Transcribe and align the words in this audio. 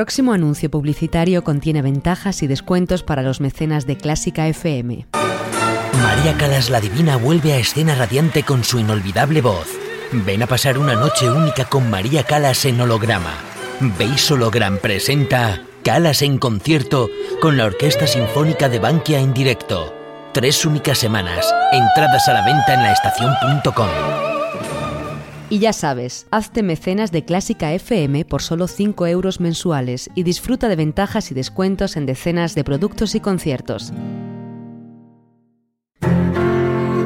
Próximo 0.00 0.32
anuncio 0.32 0.70
publicitario 0.70 1.44
contiene 1.44 1.82
ventajas 1.82 2.42
y 2.42 2.46
descuentos 2.46 3.02
para 3.02 3.20
los 3.20 3.42
mecenas 3.42 3.86
de 3.86 3.98
Clásica 3.98 4.48
FM. 4.48 5.06
María 6.02 6.38
Calas 6.38 6.70
la 6.70 6.80
Divina 6.80 7.16
vuelve 7.16 7.52
a 7.52 7.58
escena 7.58 7.94
radiante 7.94 8.42
con 8.42 8.64
su 8.64 8.78
inolvidable 8.78 9.42
voz. 9.42 9.66
Ven 10.10 10.42
a 10.42 10.46
pasar 10.46 10.78
una 10.78 10.94
noche 10.94 11.30
única 11.30 11.66
con 11.66 11.90
María 11.90 12.22
Calas 12.22 12.64
en 12.64 12.80
holograma. 12.80 13.34
Veis 13.98 14.30
Hologram 14.30 14.78
presenta 14.78 15.60
Calas 15.84 16.22
en 16.22 16.38
concierto 16.38 17.10
con 17.42 17.58
la 17.58 17.66
Orquesta 17.66 18.06
Sinfónica 18.06 18.70
de 18.70 18.78
Bankia 18.78 19.18
en 19.18 19.34
directo. 19.34 19.94
Tres 20.32 20.64
únicas 20.64 20.96
semanas. 20.96 21.46
Entradas 21.72 22.26
a 22.26 22.32
la 22.32 22.46
venta 22.46 22.72
en 22.72 22.84
laestacion.com. 22.84 24.29
Y 25.52 25.58
ya 25.58 25.72
sabes, 25.72 26.28
hazte 26.30 26.62
mecenas 26.62 27.10
de 27.10 27.24
Clásica 27.24 27.72
FM 27.72 28.24
por 28.24 28.40
solo 28.40 28.68
5 28.68 29.08
euros 29.08 29.40
mensuales 29.40 30.08
y 30.14 30.22
disfruta 30.22 30.68
de 30.68 30.76
ventajas 30.76 31.32
y 31.32 31.34
descuentos 31.34 31.96
en 31.96 32.06
decenas 32.06 32.54
de 32.54 32.62
productos 32.62 33.16
y 33.16 33.20
conciertos. 33.20 33.92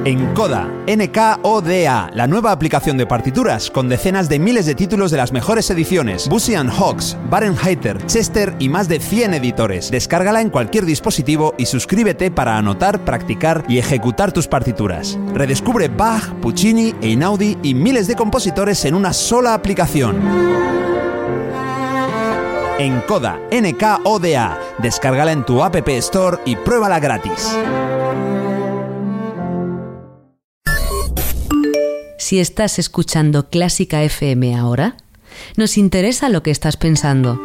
Encoda, 0.05 0.69
N-K-O-D-A, 0.87 2.11
la 2.13 2.27
nueva 2.27 2.53
aplicación 2.53 2.99
de 2.99 3.07
partituras 3.07 3.71
con 3.71 3.89
decenas 3.89 4.29
de 4.29 4.39
miles 4.39 4.67
de 4.67 4.75
títulos 4.75 5.11
de 5.11 5.17
las 5.17 5.33
mejores 5.33 5.71
ediciones. 5.71 6.29
Busy 6.29 6.55
Hawks, 6.55 7.17
Barenheiter, 7.31 8.05
Chester 8.05 8.55
y 8.59 8.69
más 8.69 8.87
de 8.87 9.01
100 9.01 9.33
editores. 9.33 9.91
Descárgala 9.91 10.43
en 10.43 10.51
cualquier 10.51 10.85
dispositivo 10.85 11.55
y 11.57 11.65
suscríbete 11.65 12.31
para 12.31 12.59
anotar, 12.59 13.03
practicar 13.07 13.65
y 13.67 13.79
ejecutar 13.79 14.31
tus 14.31 14.47
partituras. 14.47 15.19
Redescubre 15.33 15.89
Bach, 15.89 16.35
Puccini, 16.43 16.95
Einaudi 17.01 17.57
y 17.63 17.73
miles 17.73 18.07
de 18.07 18.15
compositores 18.15 18.85
en 18.85 18.95
una 18.95 19.15
sola 19.15 19.55
aplicación. 19.55 20.21
Encoda, 22.79 23.41
N-K-O-D-A. 23.51 24.59
Descárgala 24.83 25.33
en 25.33 25.47
tu 25.47 25.63
App 25.63 25.77
Store 25.89 26.37
y 26.45 26.57
pruébala 26.57 27.01
gratis. 27.01 27.57
Si 32.25 32.41
estás 32.41 32.79
escuchando 32.79 33.51
Clásica 33.51 34.03
FM 34.03 34.57
ahora, 34.57 34.97
nos 35.59 35.77
interesa 35.77 36.31
lo 36.31 36.43
que 36.43 36.51
estás 36.51 36.79
pensando. 36.79 37.39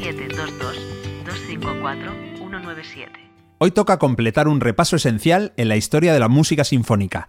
722-254-197. 2.39 3.09
Hoy 3.59 3.73
toca 3.73 3.99
completar 3.99 4.47
un 4.47 4.61
repaso 4.61 4.95
esencial 4.95 5.53
en 5.57 5.67
la 5.67 5.75
historia 5.75 6.13
de 6.13 6.21
la 6.21 6.29
música 6.29 6.63
sinfónica. 6.63 7.27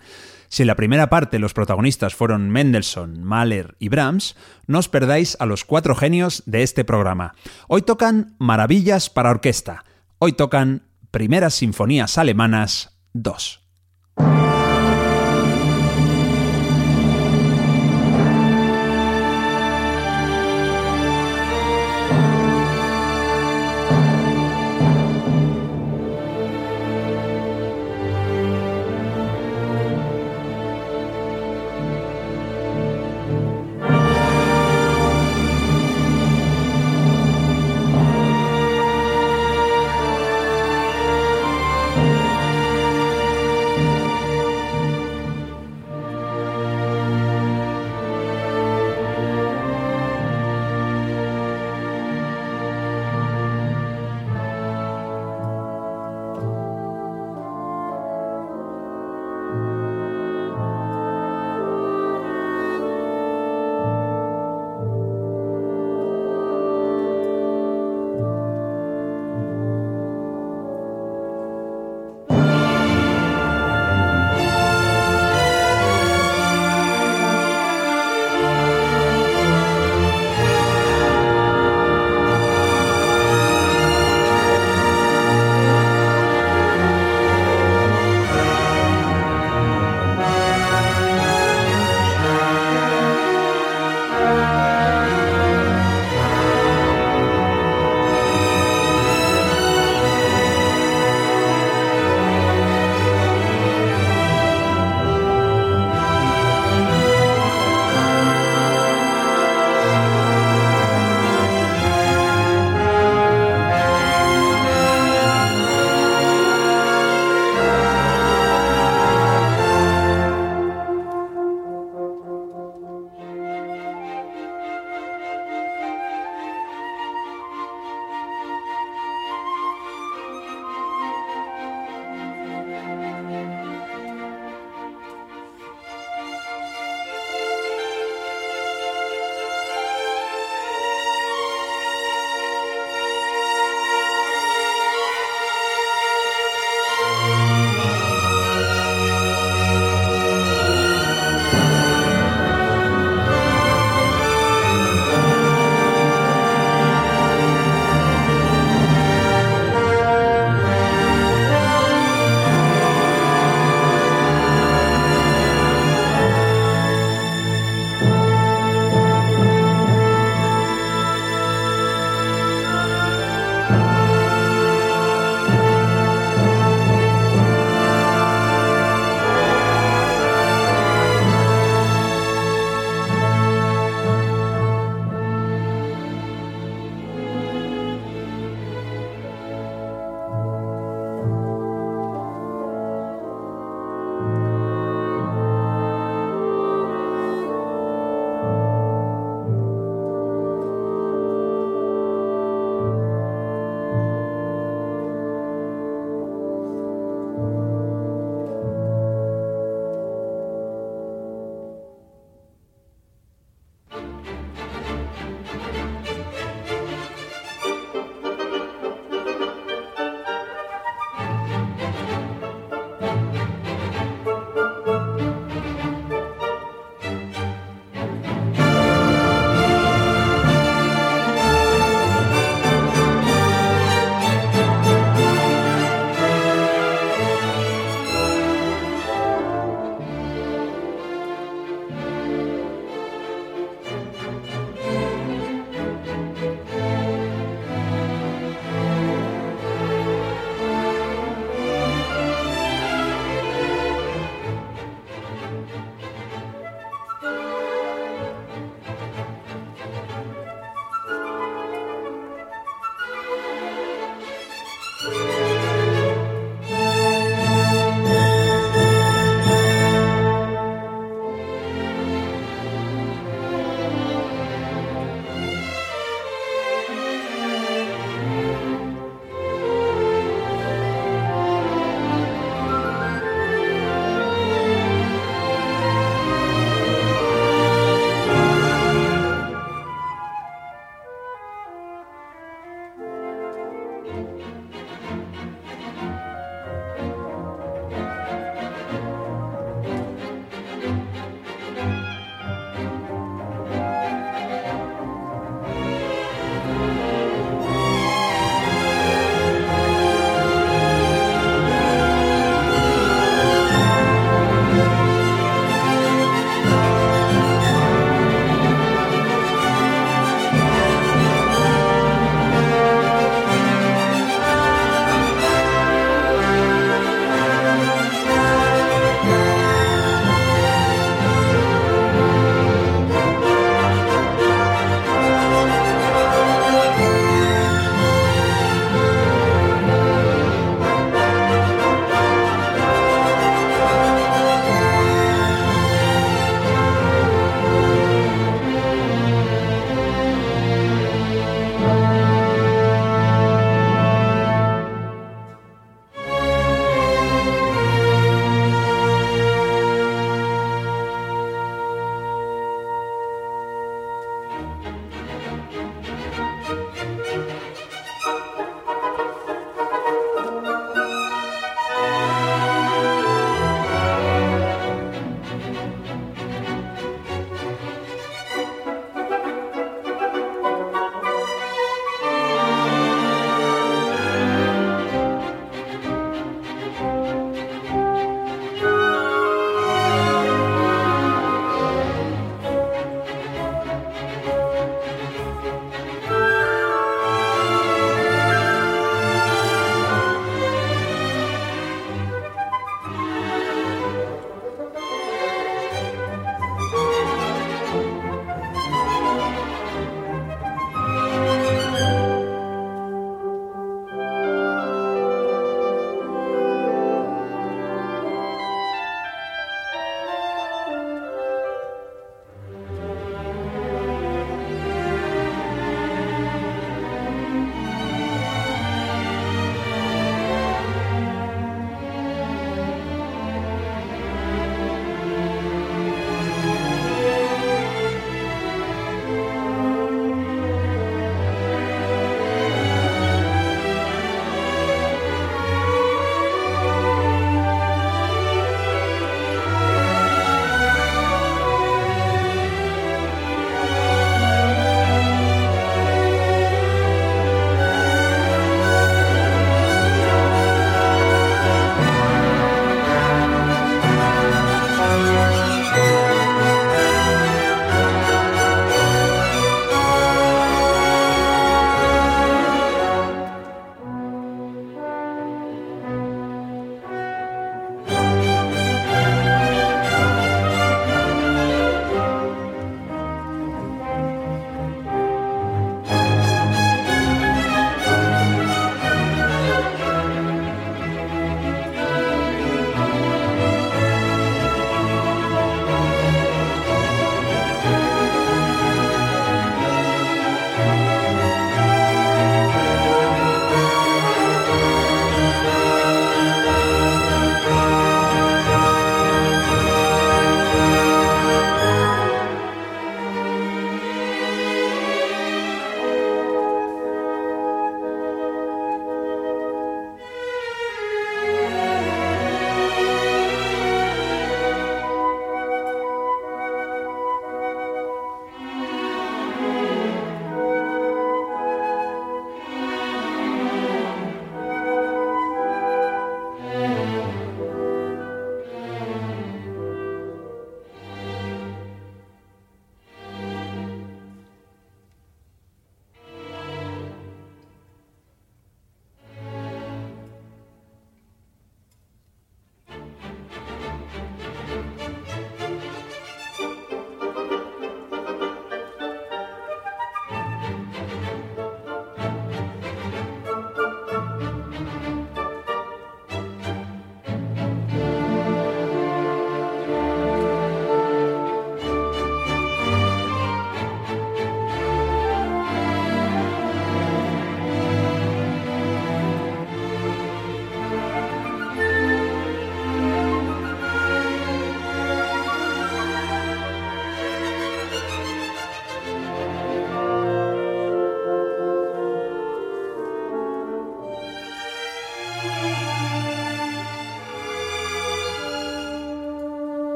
Si 0.50 0.64
en 0.64 0.68
la 0.68 0.76
primera 0.76 1.10
parte 1.10 1.40
los 1.40 1.54
protagonistas 1.54 2.16
fueron 2.16 2.50
Mendelssohn, 2.50 3.24
Mahler 3.24 3.76
y 3.80 3.90
Brahms, 3.90 4.36
no 4.68 4.80
os 4.80 4.90
perdáis 4.90 5.38
a 5.40 5.46
los 5.46 5.66
cuatro 5.66 5.96
genios 5.96 6.44
de 6.46 6.64
este 6.64 6.86
programa. 6.86 7.36
Hoy 7.68 7.82
tocan 7.82 8.36
Maravillas 8.40 9.10
para 9.10 9.32
Orquesta. 9.32 9.84
Hoy 10.20 10.34
tocan 10.34 10.84
Primeras 11.12 11.56
Sinfonías 11.56 12.18
Alemanas 12.18 12.98
2. 13.14 13.62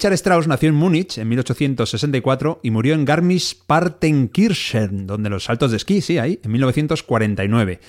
Richard 0.00 0.14
Strauss 0.14 0.48
nació 0.48 0.70
en 0.70 0.76
Múnich 0.76 1.18
en 1.18 1.28
1864 1.28 2.60
y 2.62 2.70
murió 2.70 2.94
en 2.94 3.04
Garmisch-Partenkirchen, 3.04 5.06
donde 5.06 5.28
los 5.28 5.44
saltos 5.44 5.72
de 5.72 5.76
esquí, 5.76 6.00
sí, 6.00 6.16
ahí, 6.16 6.40
en 6.42 6.52
1949 6.52 7.80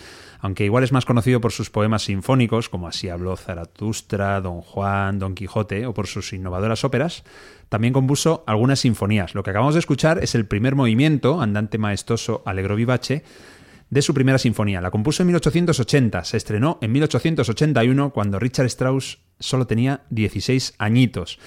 aunque 0.41 0.65
igual 0.65 0.83
es 0.83 0.91
más 0.91 1.05
conocido 1.05 1.39
por 1.39 1.53
sus 1.53 1.69
poemas 1.69 2.03
sinfónicos, 2.03 2.67
como 2.67 2.89
Así 2.89 3.07
habló 3.07 3.37
Zaratustra, 3.37 4.41
Don 4.41 4.59
Juan, 4.59 5.19
Don 5.19 5.35
Quijote, 5.35 5.85
o 5.85 5.93
por 5.93 6.07
sus 6.07 6.33
innovadoras 6.33 6.83
óperas, 6.83 7.23
también 7.69 7.93
compuso 7.93 8.43
algunas 8.45 8.79
sinfonías. 8.79 9.33
Lo 9.33 9.43
que 9.43 9.51
acabamos 9.51 9.75
de 9.75 9.79
escuchar 9.79 10.21
es 10.21 10.35
el 10.35 10.47
primer 10.47 10.75
movimiento, 10.75 11.41
andante 11.41 11.77
maestoso 11.77 12.43
Allegro 12.45 12.75
vivace, 12.75 13.23
de 13.89 14.01
su 14.01 14.13
primera 14.13 14.37
sinfonía. 14.37 14.81
La 14.81 14.91
compuso 14.91 15.23
en 15.23 15.27
1880, 15.27 16.25
se 16.25 16.35
estrenó 16.35 16.77
en 16.81 16.91
1881 16.91 18.11
cuando 18.11 18.37
Richard 18.37 18.65
Strauss 18.65 19.19
solo 19.39 19.65
tenía 19.65 20.01
16 20.09 20.73
añitos. 20.77 21.39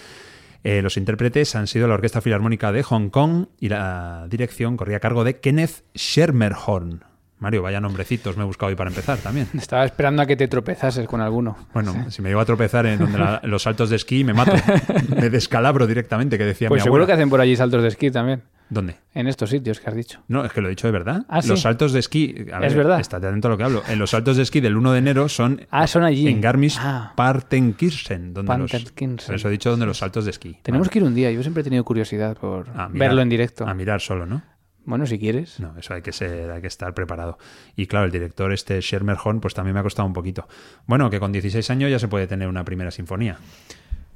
Eh, 0.65 0.81
los 0.81 0.97
intérpretes 0.97 1.55
han 1.57 1.67
sido 1.67 1.87
la 1.87 1.95
Orquesta 1.95 2.23
Filarmónica 2.23 2.73
de 2.73 2.83
Hong 2.83 3.11
Kong 3.11 3.47
y 3.61 3.69
la 3.69 4.27
dirección 4.31 4.79
corría 4.79 4.97
a 4.97 5.01
cargo 5.01 5.23
de 5.23 5.39
Kenneth 5.39 5.85
Schermerhorn. 5.95 7.05
Mario, 7.39 7.61
vaya 7.61 7.79
nombrecitos 7.79 8.39
me 8.39 8.45
he 8.45 8.47
buscado 8.47 8.71
hoy 8.71 8.75
para 8.75 8.89
empezar 8.89 9.19
también. 9.19 9.47
Estaba 9.55 9.85
esperando 9.85 10.23
a 10.23 10.27
que 10.27 10.37
te 10.37 10.49
tropezases 10.49 11.07
con 11.07 11.21
alguno. 11.21 11.59
Bueno, 11.75 12.11
si 12.11 12.23
me 12.23 12.31
iba 12.31 12.41
a 12.41 12.45
tropezar 12.47 12.87
en 12.87 12.99
donde 12.99 13.19
los 13.43 13.63
saltos 13.63 13.91
de 13.91 13.97
esquí, 13.97 14.25
me 14.25 14.33
mato. 14.33 14.55
me 15.15 15.29
descalabro 15.29 15.87
directamente, 15.87 16.39
que 16.39 16.45
decía 16.45 16.69
pues 16.69 16.81
mi 16.81 16.85
seguro 16.85 17.07
que 17.07 17.13
hacen 17.13 17.29
por 17.29 17.43
allí 17.43 17.55
saltos 17.57 17.83
de 17.83 17.89
esquí 17.89 18.11
también. 18.11 18.43
¿Dónde? 18.71 18.97
En 19.15 19.27
estos 19.29 19.51
sitios 19.51 19.79
que 19.79 19.91
has 19.91 19.95
dicho. 19.95 20.21
No, 20.27 20.45
es 20.45 20.53
que 20.53 20.61
lo 20.61 20.69
he 20.69 20.71
dicho 20.71 20.87
de 20.89 20.93
verdad. 20.93 21.25
¿Ah, 21.29 21.43
sí? 21.43 21.49
Los 21.49 21.61
saltos 21.61 21.93
de 21.93 22.01
esquí. 22.01 22.35
es 22.63 22.75
verdad. 22.75 22.99
Estate 22.99 23.27
atento 23.27 23.49
a 23.49 23.51
lo 23.53 23.57
que 23.59 23.65
hablo. 23.65 23.83
En 23.89 23.99
los 23.99 24.11
saltos 24.11 24.37
de 24.37 24.43
esquí 24.43 24.61
del 24.61 24.77
1 24.77 24.93
de 24.93 24.99
enero 24.99 25.29
son. 25.29 25.67
Ah, 25.71 25.87
son 25.87 26.03
allí. 26.03 26.27
En 26.29 26.41
Garmisch 26.41 26.79
ah. 26.81 27.13
Partenkirchen. 27.15 28.35
Donde 28.35 28.57
los, 28.59 28.71
Partenkirchen. 28.73 29.17
por 29.27 29.35
eso 29.37 29.49
he 29.49 29.51
dicho 29.51 29.71
donde 29.71 29.87
los 29.87 29.99
saltos 29.99 30.25
de 30.25 30.31
esquí. 30.31 30.59
Tenemos 30.63 30.87
Vale. 30.89 30.93
que 30.93 30.99
ir 30.99 31.05
un 31.05 31.15
día. 31.15 31.31
Yo 31.31 31.43
siempre 31.43 31.61
he 31.61 31.65
tenido 31.65 31.85
curiosidad 31.85 32.37
por 32.37 32.69
mirar- 32.69 32.91
verlo 32.93 33.23
en 33.23 33.29
directo. 33.29 33.67
A 33.67 33.75
mirar 33.75 34.01
solo, 34.01 34.27
¿no? 34.27 34.43
Bueno, 34.87 35.07
si 35.07 35.19
quieres. 35.19 35.61
No, 35.61 35.75
eso 35.79 35.95
hay 35.95 36.03
que 36.03 36.13
ser, 36.13 36.51
hay 36.51 36.61
que 36.61 36.67
estar 36.67 36.93
preparado. 36.93 37.39
Y 37.77 37.87
claro, 37.87 38.05
el 38.07 38.13
director 38.13 38.53
este 38.53 38.81
Schermerhorn, 38.83 39.41
pues 39.41 39.55
también 39.55 39.73
me 39.75 39.81
ha 39.81 39.83
costado 39.83 40.07
un 40.07 40.13
poquito. 40.13 40.47
Bueno, 40.87 41.09
que 41.09 41.21
con 41.21 41.33
16 41.33 41.71
años 41.71 41.91
ya 41.91 41.99
se 41.99 42.09
puede 42.09 42.27
tener 42.27 42.49
una 42.49 42.65
primera 42.65 42.91
sinfonía. 42.91 43.39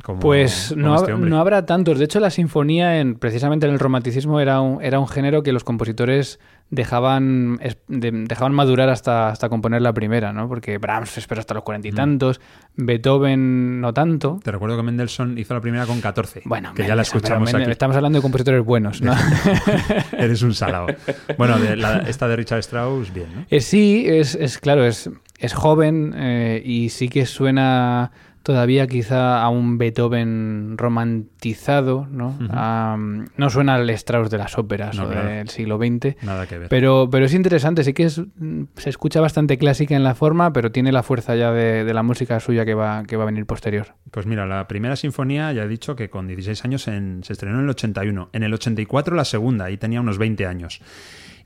Como- 0.03 0.21
Pues 0.21 0.69
como 0.71 0.83
no, 0.83 0.95
este 0.97 1.13
no 1.17 1.41
habrá 1.41 1.67
tantos. 1.67 1.99
De 1.99 2.05
hecho, 2.05 2.21
la 2.21 2.31
sinfonía, 2.31 3.01
en, 3.01 3.17
precisamente 3.17 3.67
en 3.67 3.73
el 3.73 3.79
romanticismo, 3.79 4.41
era 4.41 4.61
un, 4.61 4.83
era 4.83 4.99
un 5.01 5.09
género 5.09 5.43
que 5.43 5.53
los 5.53 5.65
compositores 5.65 6.39
dejaban, 6.71 7.59
es- 7.63 7.79
de- 7.89 8.13
dejaban 8.13 8.53
madurar 8.55 8.91
hasta, 8.91 9.29
hasta 9.29 9.49
componer 9.49 9.83
la 9.83 9.93
primera, 9.95 10.33
¿no? 10.33 10.49
Porque 10.49 10.79
Brahms 10.79 11.19
espera 11.19 11.41
hasta 11.41 11.55
los 11.55 11.63
cuarenta 11.65 11.89
y 11.89 11.93
tantos, 11.93 12.41
Beethoven 12.77 13.81
no 13.81 13.93
tanto. 13.93 14.39
Te 14.43 14.53
recuerdo 14.53 14.77
que 14.77 14.83
Mendelssohn 14.83 15.37
hizo 15.39 15.55
la 15.55 15.61
primera 15.61 15.85
con 15.87 16.01
14. 16.01 16.43
Bueno, 16.45 16.73
que 16.75 16.87
ya 16.87 16.95
la 16.95 17.03
escuchamos 17.03 17.53
aquí. 17.53 17.71
Estamos 17.71 17.97
hablando 17.97 18.19
de 18.19 18.23
compositores 18.23 18.65
buenos, 18.65 19.03
¿no? 19.03 19.15
Eres 20.13 20.43
un 20.43 20.55
salado. 20.55 20.87
Bueno, 21.39 21.59
de 21.59 21.77
la- 21.77 21.99
esta 22.01 22.27
de 22.29 22.37
Richard 22.37 22.59
Strauss, 22.61 23.13
bien, 23.13 23.27
¿no? 23.35 23.45
Eh, 23.51 23.61
sí, 23.61 24.05
es, 24.09 24.35
es 24.35 24.59
claro, 24.59 24.85
es, 24.85 25.11
es 25.39 25.53
joven 25.55 26.15
eh, 26.17 26.63
y 26.65 26.89
sí 26.89 27.09
que 27.09 27.27
suena 27.27 28.11
todavía 28.49 28.87
quizá 28.87 29.43
a 29.43 29.51
un 29.51 29.77
Beethoven 29.77 30.79
romantizado, 30.79 32.07
¿no? 32.11 32.35
A, 32.51 32.97
mm, 32.99 33.27
no 33.37 33.51
suena 33.51 33.75
al 33.75 33.91
Strauss 33.91 34.31
de 34.31 34.39
las 34.39 34.57
óperas 34.57 34.97
No, 34.97 35.05
o 35.05 35.09
claro. 35.11 35.29
del 35.29 35.51
siglo 35.51 35.77
XX. 35.77 36.17
Nada 36.23 36.47
que 36.47 36.57
ver. 36.57 36.71
Pero, 36.71 37.11
pero 37.11 37.27
es 37.27 37.35
interesante, 37.35 37.85
sí 37.85 37.93
que 37.93 38.05
es, 38.05 38.19
mm, 38.39 38.63
se 38.77 38.89
escucha 38.89 39.21
bastante 39.21 39.59
clásica 39.59 39.95
en 39.95 40.03
la 40.03 40.15
forma, 40.15 40.53
pero 40.55 40.73
tiene 40.73 40.93
la 40.93 41.03
fuerza 41.03 41.37
ya 41.37 41.53
de, 41.53 41.85
de 41.85 41.93
la 41.93 42.03
música 42.03 42.41
suya 42.41 42.65
que 42.65 42.73
va, 42.73 43.03
que 43.05 43.17
va 43.19 43.25
a 43.25 43.27
venir 43.27 43.45
posterior. 43.45 43.89
Pues 44.11 44.25
mira, 44.25 44.47
la 44.47 44.67
primera 44.67 44.97
sinfonía, 44.97 45.53
ya 45.53 45.65
he 45.65 45.69
dicho 45.69 45.95
que 45.95 46.09
con 46.09 46.27
16 46.27 46.65
años 46.65 46.89
en- 46.89 47.23
se 47.23 47.35
estrenó 47.35 47.59
en 47.59 47.65
el 47.65 47.71
81. 47.71 48.31
En 48.33 48.43
el 48.45 48.55
84 48.55 49.15
la 49.15 49.27
segunda, 49.27 49.67
ahí 49.67 49.77
tenía 49.77 50.01
unos 50.01 50.17
20 50.17 50.47
años. 50.47 50.81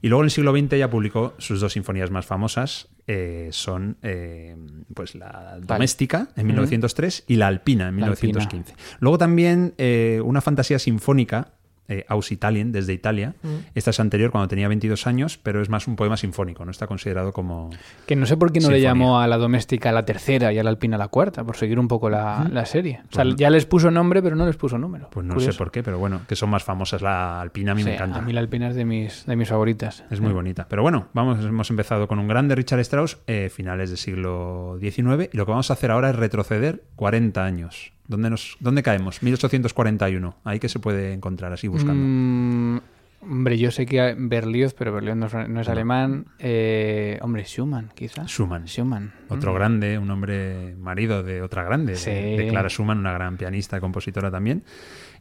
Y 0.05 0.09
luego 0.09 0.23
en 0.23 0.27
el 0.27 0.31
siglo 0.31 0.53
XX 0.57 0.79
ya 0.79 0.91
publicó 0.91 1.35
sus 1.39 1.61
dos 1.61 1.73
sinfonías 1.75 2.11
más 2.11 2.27
famosas, 2.27 2.89
eh, 3.07 3.49
son 3.51 3.97
eh, 4.03 4.57
pues 4.95 5.15
la 5.17 5.59
Doméstica 5.61 6.29
en 6.37 6.47
1903 6.47 7.25
y 7.27 7.37
la 7.37 7.49
Alpina 7.49 7.89
en 7.89 8.01
La 8.01 8.07
Alpina. 8.07 8.39
1915. 8.39 8.75
Luego 9.01 9.19
también 9.19 9.75
eh, 9.79 10.21
una 10.25 10.41
fantasía 10.41 10.79
sinfónica, 10.79 11.55
eh, 11.89 12.05
Aus 12.09 12.33
Italien, 12.33 12.73
desde 12.73 12.93
Italia. 12.93 13.35
Esta 13.75 13.91
es 13.91 14.01
anterior 14.01 14.31
cuando 14.31 14.49
tenía 14.49 14.69
22 14.69 15.07
años, 15.07 15.39
pero 15.39 15.61
es 15.61 15.69
más 15.69 15.87
un 15.89 15.97
poema 15.97 16.17
sinfónico, 16.17 16.65
no 16.65 16.71
está 16.71 16.87
considerado 16.87 17.33
como... 17.33 17.71
Que 18.07 18.17
no 18.17 18.27
sé 18.27 18.37
por 18.37 18.53
qué 18.53 18.61
no 18.61 18.71
le 18.71 18.81
llamó 18.81 19.21
a 19.21 19.27
la 19.27 19.37
doméstica 19.37 19.93
la 19.93 20.05
tercera 20.05 20.53
y 20.53 20.59
a 20.59 20.62
la 20.65 20.71
alpina 20.71 20.97
la 20.99 21.09
cuarta, 21.09 21.45
por 21.45 21.57
seguir 21.57 21.79
un 21.79 21.88
poco 21.88 22.09
la, 22.11 22.49
la 22.51 22.64
serie. 22.66 23.01
O 23.11 23.14
sea, 23.14 23.25
Pues 23.25 23.35
no. 23.35 23.37
ya 23.37 23.51
les 23.51 23.66
puso 23.66 23.90
nombre, 23.90 24.23
pero 24.23 24.37
no 24.37 24.47
les 24.47 24.57
puso 24.57 24.79
número. 24.79 25.09
Pues 25.11 25.27
no 25.27 25.35
Curioso. 25.35 25.53
sé 25.53 25.59
por 25.59 25.71
qué, 25.71 25.83
pero 25.83 25.99
bueno, 25.99 26.23
que 26.29 26.37
son 26.37 26.51
más 26.51 26.64
famosas. 26.64 27.03
La 27.03 27.40
Alpina 27.40 27.73
a 27.73 27.75
mí 27.75 27.83
Sí, 27.83 27.88
me 27.88 27.95
encanta. 27.95 28.18
A 28.18 28.23
mí 28.23 28.33
la 28.33 28.40
alpina 28.40 28.68
es 28.68 28.75
de 28.77 28.85
mis, 28.85 29.27
de 29.27 29.37
mis 29.37 29.49
favoritas. 29.49 30.05
Es 30.11 30.21
muy 30.21 30.33
bonita. 30.33 30.66
Pero 30.68 30.83
bueno, 30.83 31.09
vamos, 31.12 31.45
hemos 31.45 31.68
empezado 31.71 32.07
con 32.09 32.18
un 32.18 32.29
grande 32.29 32.55
Richard 32.55 32.81
Strauss, 32.81 33.18
eh, 33.27 33.51
finales 33.53 33.90
del 33.90 33.99
siglo 33.99 34.79
XIX, 34.81 35.29
y 35.33 35.37
lo 35.37 35.45
que 35.47 35.51
vamos 35.51 35.71
a 35.71 35.75
hacer 35.75 35.90
ahora 35.90 36.11
es 36.11 36.16
retroceder 36.16 36.85
40 36.97 37.45
años. 37.45 37.92
¿Dónde, 38.09 38.31
nos, 38.31 38.57
¿Dónde 38.61 38.83
caemos? 38.83 39.23
1841. 39.23 40.37
Ahí 40.45 40.59
que 40.59 40.69
se 40.69 40.79
puede 40.79 41.12
encontrar 41.12 41.53
así 41.53 41.69
buscando. 41.69 41.95
Mm, 42.05 42.81
hombre, 43.23 43.57
yo 43.59 43.71
sé 43.71 43.87
que 43.87 44.15
Berlioz, 44.19 44.75
pero 44.75 44.93
Berlioz 44.93 45.17
no 45.17 45.27
es, 45.27 45.49
no 45.49 45.61
es 45.61 45.69
alemán. 45.69 46.27
Eh, 46.38 47.19
hombre, 47.23 47.45
Schumann, 47.45 47.91
quizás. 47.95 48.27
Schumann. 48.31 48.67
Schumann. 48.67 49.12
Otro 49.29 49.53
Mm. 49.53 49.55
grande, 49.55 49.99
un 49.99 50.11
hombre 50.11 50.75
marido 50.77 51.23
de 51.23 51.43
otra 51.43 51.62
grande, 51.62 51.93
de- 51.93 51.99
Sí. 51.99 52.11
de, 52.11 52.49
Clara 52.51 52.69
Schumann, 52.69 52.99
una 52.99 53.12
gran 53.12 53.37
pianista 53.37 53.81
compositora 53.81 54.31
también. 54.31 54.65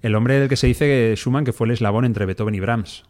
El 0.02 0.16
hombre 0.16 0.40
del 0.40 0.50
que 0.50 0.56
se 0.58 0.68
dice 0.68 0.86
que 0.86 1.14
Schumann 1.16 1.46
que 1.46 1.54
fue 1.54 1.68
el 1.68 1.72
eslabón 1.72 2.06
entre 2.06 2.26
Beethoven 2.26 2.56
y 2.56 2.60
Brahms. 2.60 3.06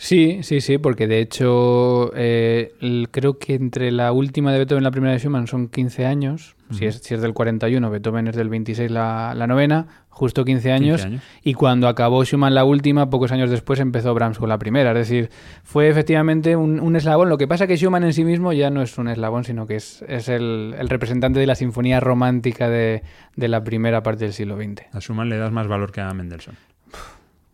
Sí, 0.00 0.38
sí, 0.44 0.60
sí, 0.60 0.78
porque 0.78 1.08
de 1.08 1.18
hecho 1.18 2.12
eh, 2.14 2.72
el- 2.80 3.08
creo 3.10 3.38
que 3.38 3.54
entre 3.54 3.90
la 3.90 4.12
última 4.12 4.52
de 4.52 4.58
Beethoven 4.58 4.82
y 4.82 4.84
la 4.84 4.90
primera 4.92 5.12
de 5.12 5.18
Schumann 5.18 5.48
son 5.48 5.68
15 5.68 6.06
años. 6.06 6.54
si, 6.70 6.86
es, 6.86 6.96
si 6.98 7.14
es 7.14 7.20
del 7.20 7.34
41, 7.34 7.90
Beethoven 7.90 8.28
es 8.28 8.36
del 8.36 8.48
26 8.48 8.90
la, 8.92 9.34
la 9.34 9.46
novena, 9.48 9.86
justo 10.08 10.44
15 10.44 10.70
años, 10.70 11.00
15 11.00 11.06
años. 11.06 11.22
Y 11.42 11.54
cuando 11.54 11.88
acabó 11.88 12.22
Schumann 12.24 12.54
la 12.54 12.64
última, 12.64 13.10
pocos 13.10 13.32
años 13.32 13.50
después 13.50 13.80
empezó 13.80 14.14
Brahms 14.14 14.38
con 14.38 14.48
la 14.48 14.58
primera. 14.58 14.90
Es 14.92 14.98
decir, 15.08 15.30
fue 15.64 15.88
efectivamente 15.88 16.54
un, 16.54 16.78
un 16.78 16.94
eslabón. 16.94 17.28
Lo 17.28 17.36
que 17.38 17.48
pasa 17.48 17.66
que 17.66 17.76
Schumann 17.76 18.04
en 18.04 18.12
sí 18.12 18.22
mismo 18.24 18.52
ya 18.52 18.70
no 18.70 18.82
es 18.82 18.96
un 18.98 19.08
eslabón, 19.08 19.42
sino 19.42 19.66
que 19.66 19.74
es, 19.76 20.04
es 20.06 20.28
el, 20.28 20.76
el 20.78 20.88
representante 20.88 21.40
de 21.40 21.46
la 21.46 21.56
sinfonía 21.56 21.98
romántica 21.98 22.68
de, 22.68 23.02
de 23.34 23.48
la 23.48 23.64
primera 23.64 24.04
parte 24.04 24.24
del 24.26 24.32
siglo 24.32 24.56
XX. 24.56 24.82
A 24.94 25.00
Schumann 25.00 25.28
le 25.28 25.38
das 25.38 25.50
más 25.50 25.66
valor 25.66 25.90
que 25.90 26.02
a 26.02 26.14
Mendelssohn. 26.14 26.54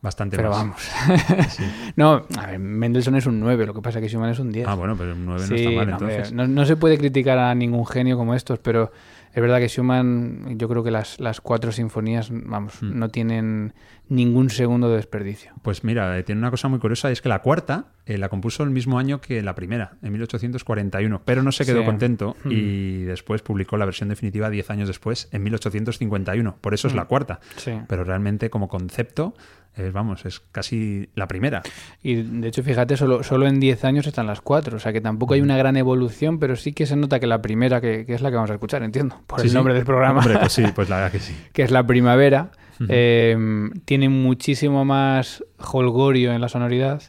Bastante 0.05 0.37
Pero 0.37 0.51
más. 0.51 0.59
vamos. 0.59 0.89
no, 1.97 2.27
a 2.39 2.47
ver, 2.47 2.59
Mendelssohn 2.59 3.17
es 3.17 3.25
un 3.27 3.41
9, 3.41 3.65
lo 3.67 3.73
que 3.73 3.81
pasa 3.81 4.01
que 4.03 4.09
Schumann 4.09 4.29
es 4.31 4.39
un 4.39 4.53
10. 4.53 4.69
Ah, 4.69 4.75
bueno, 4.75 4.95
pero 4.99 5.15
un 5.15 5.25
9 5.25 5.47
no 5.49 5.57
está 5.57 5.71
mal 5.71 5.87
no, 5.87 5.93
entonces. 5.95 6.33
no, 6.33 6.47
no 6.47 6.67
se 6.67 6.77
puede 6.77 6.99
criticar 6.99 7.39
a 7.39 7.55
ningún 7.55 7.87
genio 7.87 8.19
como 8.19 8.35
estos, 8.35 8.59
pero 8.59 8.93
es 9.33 9.41
verdad 9.41 9.59
que 9.61 9.69
Schumann, 9.69 10.59
yo 10.59 10.69
creo 10.69 10.85
que 10.85 10.91
las, 10.91 11.19
las 11.21 11.41
cuatro 11.41 11.73
sinfonías, 11.73 12.29
vamos, 12.31 12.83
Mm. 12.83 12.99
no 12.99 13.09
tienen 13.09 13.73
ningún 14.09 14.51
segundo 14.51 14.91
de 14.91 14.97
desperdicio. 14.97 15.53
Pues 15.63 15.83
mira, 15.83 16.19
eh, 16.19 16.23
tiene 16.23 16.41
una 16.41 16.51
cosa 16.51 16.69
muy 16.69 16.79
curiosa, 16.79 17.11
es 17.11 17.23
que 17.23 17.29
la 17.29 17.41
cuarta 17.41 17.87
eh, 18.07 18.19
la 18.19 18.29
compuso 18.29 18.63
el 18.63 18.71
mismo 18.71 18.99
año 18.99 19.21
que 19.21 19.41
la 19.43 19.55
primera, 19.55 19.93
en 20.03 20.13
1841, 20.13 21.23
pero 21.25 21.43
no 21.43 21.53
se 21.53 21.65
quedó 21.65 21.81
Sí. 21.81 21.87
contento 21.87 22.37
Hmm. 22.45 22.51
y 22.53 23.03
después 23.05 23.41
publicó 23.43 23.77
la 23.79 23.87
versión 23.87 24.11
definitiva 24.11 24.51
10 24.51 24.71
años 24.71 24.89
después, 24.89 25.29
en 25.33 25.43
1851. 25.43 26.57
Por 26.61 26.75
eso 26.75 26.89
es 26.89 26.95
la 26.95 27.07
cuarta. 27.07 27.41
Hmm. 27.43 27.59
Sí. 27.59 27.73
Pero 27.89 28.05
realmente 28.05 28.51
como 28.51 28.69
concepto, 28.69 29.35
eh, 29.77 29.91
vamos, 29.93 30.25
es 30.27 30.41
casi 30.53 31.09
la 31.15 31.27
primera. 31.27 31.63
Y 32.03 32.17
de 32.23 32.49
hecho, 32.49 32.63
fíjate, 32.63 32.97
solo, 32.97 33.23
solo 33.23 33.47
en 33.47 33.59
10 33.59 33.85
años 33.85 34.07
están 34.07 34.27
las 34.27 34.41
cuatro. 34.43 34.77
O 34.77 34.81
sea 34.81 34.93
que 34.93 35.01
tampoco 35.01 35.35
hay 35.35 35.41
una 35.41 35.57
gran 35.57 35.77
evolución, 35.79 36.39
pero 36.39 36.57
sí 36.57 36.73
que 36.75 36.85
se 36.87 36.95
nota 36.97 37.19
que 37.21 37.27
la 37.27 37.41
primera, 37.43 37.81
que, 37.81 38.05
que 38.05 38.15
es 38.15 38.21
la 38.21 38.29
que 38.31 38.37
vamos 38.37 38.51
a 38.51 38.55
escuchar, 38.55 38.83
entiendo, 38.83 39.21
por 39.27 39.41
Sí, 39.41 39.47
el 39.47 39.51
sí. 39.51 39.55
nombre 39.57 39.73
del 39.75 39.85
programa, 39.85 40.21
Hombre, 40.21 40.39
pues 40.39 40.53
sí, 40.53 40.63
pues 40.75 40.89
la 40.91 40.97
verdad 40.97 41.13
que 41.13 41.19
sí. 41.21 41.35
que 41.53 41.63
es 41.63 41.71
la 41.71 41.87
primavera, 41.87 42.51
eh, 42.89 43.37
tiene 43.85 44.09
muchísimo 44.09 44.85
más 44.85 45.45
holgorio 45.59 46.33
en 46.33 46.41
la 46.41 46.49
sonoridad. 46.49 47.03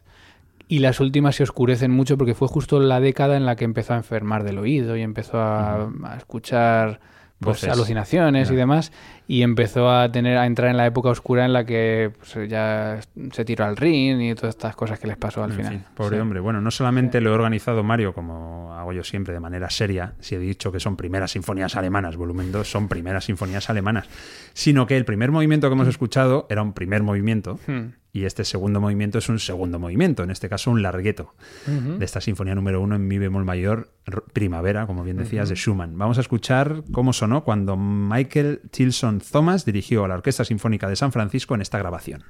Y 0.68 0.80
las 0.80 1.00
últimas 1.00 1.36
se 1.36 1.44
oscurecen 1.44 1.92
mucho 1.92 2.18
porque 2.18 2.34
fue 2.34 2.48
justo 2.48 2.80
la 2.80 3.00
década 3.00 3.38
en 3.38 3.46
la 3.46 3.56
que 3.56 3.66
empezó 3.66 3.94
a 3.94 3.98
enfermar 3.98 4.44
del 4.44 4.58
oído 4.58 4.98
y 4.98 5.02
empezó 5.02 5.40
a, 5.40 5.92
a 6.04 6.18
escuchar 6.18 7.00
pues, 7.46 7.62
Voces. 7.62 7.74
alucinaciones 7.74 8.52
y 8.52 8.56
demás. 8.56 8.92
Y 9.28 9.42
empezó 9.42 9.90
a 9.90 10.12
tener 10.12 10.38
a 10.38 10.46
entrar 10.46 10.70
en 10.70 10.78
la 10.78 10.86
época 10.86 11.10
oscura 11.10 11.46
en 11.46 11.54
la 11.54 11.66
que 11.66 12.12
pues, 12.20 12.50
ya 12.50 13.00
se 13.32 13.46
tiró 13.46 13.66
al 13.66 13.76
ring 13.78 14.22
y 14.22 14.36
todas 14.36 14.56
estas 14.56 14.76
cosas 14.76 15.00
que 15.00 15.08
les 15.08 15.18
pasó 15.18 15.44
al 15.44 15.52
En 15.52 15.58
final. 15.58 15.72
fin, 15.74 15.84
pobre 15.96 16.18
Sí. 16.18 16.22
hombre. 16.22 16.40
Bueno, 16.42 16.62
no 16.62 16.70
solamente 16.70 17.22
lo 17.22 17.32
he 17.32 17.34
organizado 17.34 17.84
Mario 17.84 18.14
como 18.14 18.74
hago 18.76 18.94
yo 18.94 19.04
siempre 19.04 19.34
de 19.34 19.40
manera 19.40 19.70
seria, 19.70 20.14
si 20.20 20.36
he 20.36 20.40
dicho 20.40 20.72
que 20.72 20.80
son 20.80 20.96
primeras 20.98 21.32
sinfonías 21.32 21.76
alemanas, 21.76 22.18
volumen 22.18 22.52
2 22.52 22.70
son 22.70 22.88
primeras 22.88 23.26
sinfonías 23.26 23.70
alemanas, 23.70 24.08
sino 24.54 24.86
que 24.86 24.98
el 24.98 25.06
primer 25.06 25.32
movimiento 25.32 25.70
que 25.70 25.74
hemos 25.74 25.88
escuchado 25.88 26.46
era 26.50 26.62
un 26.62 26.74
primer 26.74 27.02
movimiento 27.04 27.60
Hmm. 27.68 27.94
Y 28.16 28.24
este 28.24 28.46
segundo 28.46 28.80
movimiento 28.80 29.18
es 29.18 29.28
un 29.28 29.40
segundo 29.40 29.78
movimiento, 29.78 30.24
en 30.24 30.32
este 30.32 30.48
caso 30.48 30.72
un 30.72 30.82
largueto 30.82 31.36
de 31.66 32.06
esta 32.06 32.22
sinfonía 32.22 32.56
número 32.56 32.80
uno 32.80 32.96
en 32.96 33.06
mi 33.10 33.18
bemol 33.18 33.44
mayor, 33.44 33.92
primavera, 34.32 34.88
como 34.88 35.04
bien 35.04 35.18
decías, 35.18 35.50
de 35.50 35.56
Schumann. 35.56 35.98
Vamos 35.98 36.18
a 36.18 36.22
escuchar 36.22 36.84
cómo 36.94 37.12
sonó 37.12 37.44
cuando 37.44 37.76
Michael 37.76 38.62
Tilson 38.72 39.20
Thomas 39.20 39.66
dirigió 39.66 40.06
a 40.06 40.08
la 40.08 40.14
Orquesta 40.14 40.46
Sinfónica 40.46 40.88
de 40.88 40.96
San 40.96 41.12
Francisco 41.12 41.56
en 41.56 41.62
esta 41.62 41.78
grabación. 41.78 42.24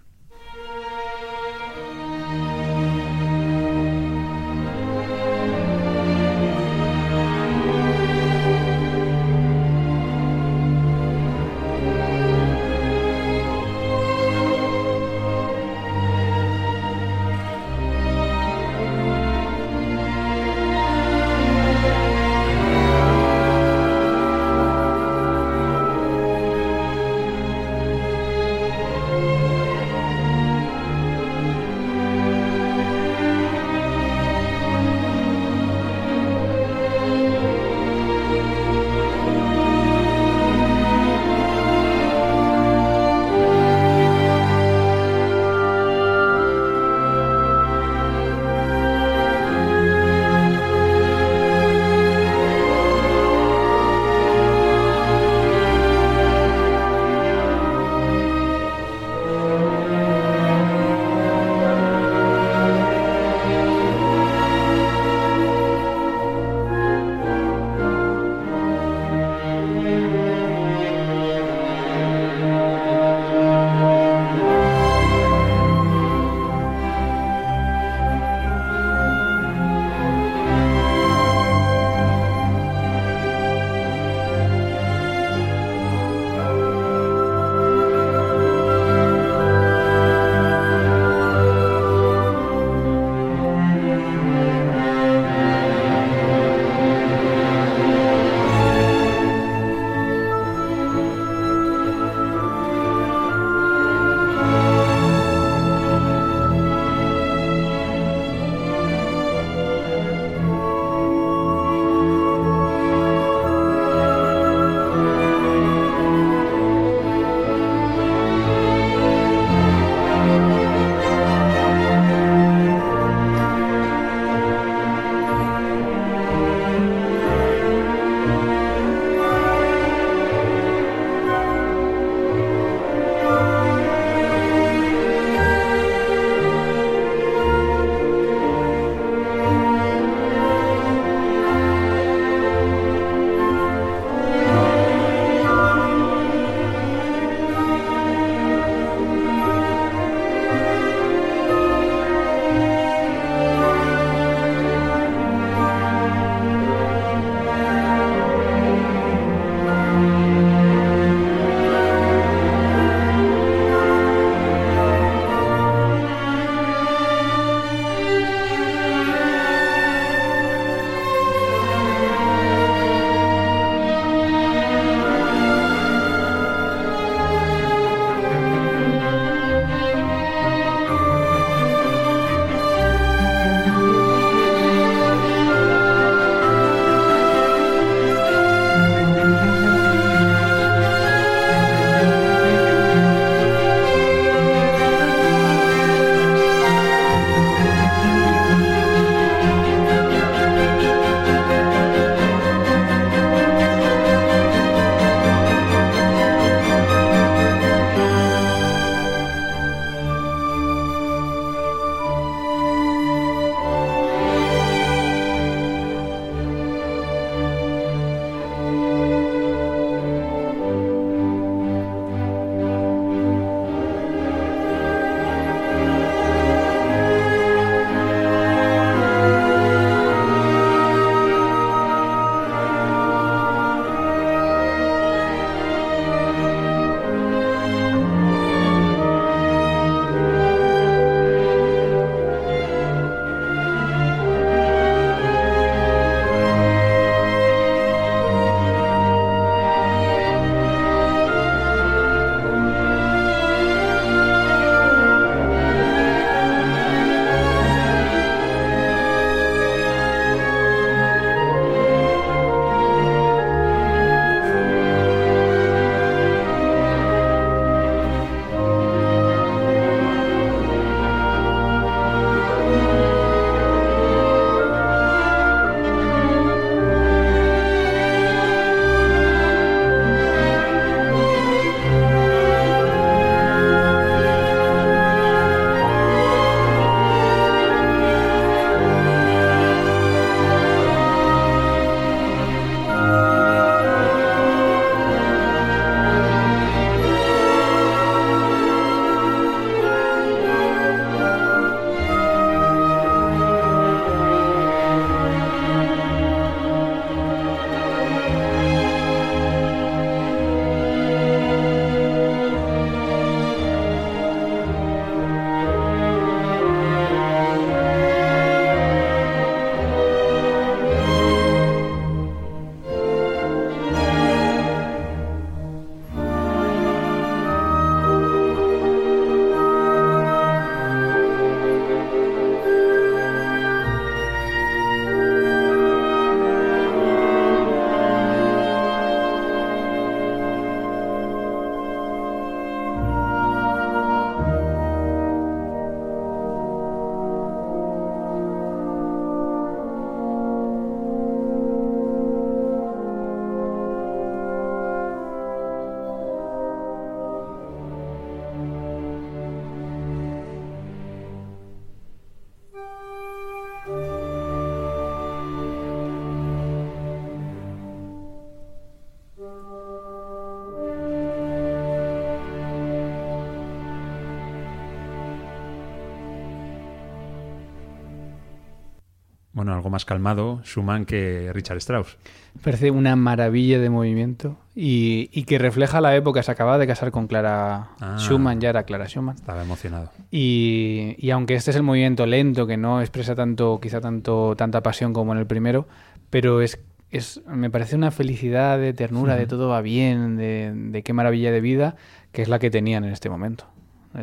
Bueno, 379.66 379.78
algo 379.78 379.90
más 379.90 380.06
calmado 380.06 380.62
Schumann 380.64 381.06
que 381.06 381.50
Richard 381.52 381.78
Strauss. 381.78 382.18
Parece 382.64 382.92
una 382.92 383.16
maravilla 383.16 383.80
de 383.80 383.90
movimiento 383.90 384.58
y, 384.76 385.28
y 385.34 385.44
que 385.46 385.58
refleja 385.58 386.00
la 386.02 386.16
época. 386.16 386.44
Se 386.44 386.52
acababa 386.52 386.78
de 386.78 386.86
casar 386.86 387.10
con 387.12 387.26
Clara 387.26 387.90
Ah. 388.00 388.16
Schumann, 388.20 388.62
ya 388.62 388.70
era 388.70 388.84
Clara 388.84 389.08
Schumann. 389.08 389.36
Estaba 389.36 389.64
emocionado. 389.64 390.12
Y, 390.30 391.16
y 391.18 391.32
aunque 391.32 391.56
este 391.56 391.72
es 391.72 391.78
el 391.78 391.84
movimiento 391.84 392.28
lento, 392.28 392.68
que 392.68 392.78
no 392.78 393.02
expresa 393.02 393.34
tanto, 393.34 393.80
quizá 393.82 394.00
tanto, 394.02 394.56
tanta 394.56 394.84
pasión 394.84 395.14
como 395.14 395.34
en 395.34 395.40
el 395.40 395.48
primero, 395.48 395.88
pero 396.30 396.62
es, 396.62 396.80
es 397.10 397.42
me 397.48 397.72
parece 397.72 397.96
una 397.96 398.12
felicidad 398.12 398.78
de 398.78 398.94
ternura, 398.94 399.36
de 399.36 399.48
todo 399.48 399.70
va 399.70 399.82
bien, 399.82 400.38
de, 400.38 400.72
de 400.76 401.02
qué 401.02 401.12
maravilla 401.14 401.52
de 401.52 401.62
vida, 401.62 401.96
que 402.32 402.44
es 402.44 402.50
la 402.50 402.60
que 402.60 402.70
tenían 402.70 403.04
en 403.04 403.12
este 403.12 403.30
momento. 403.30 403.66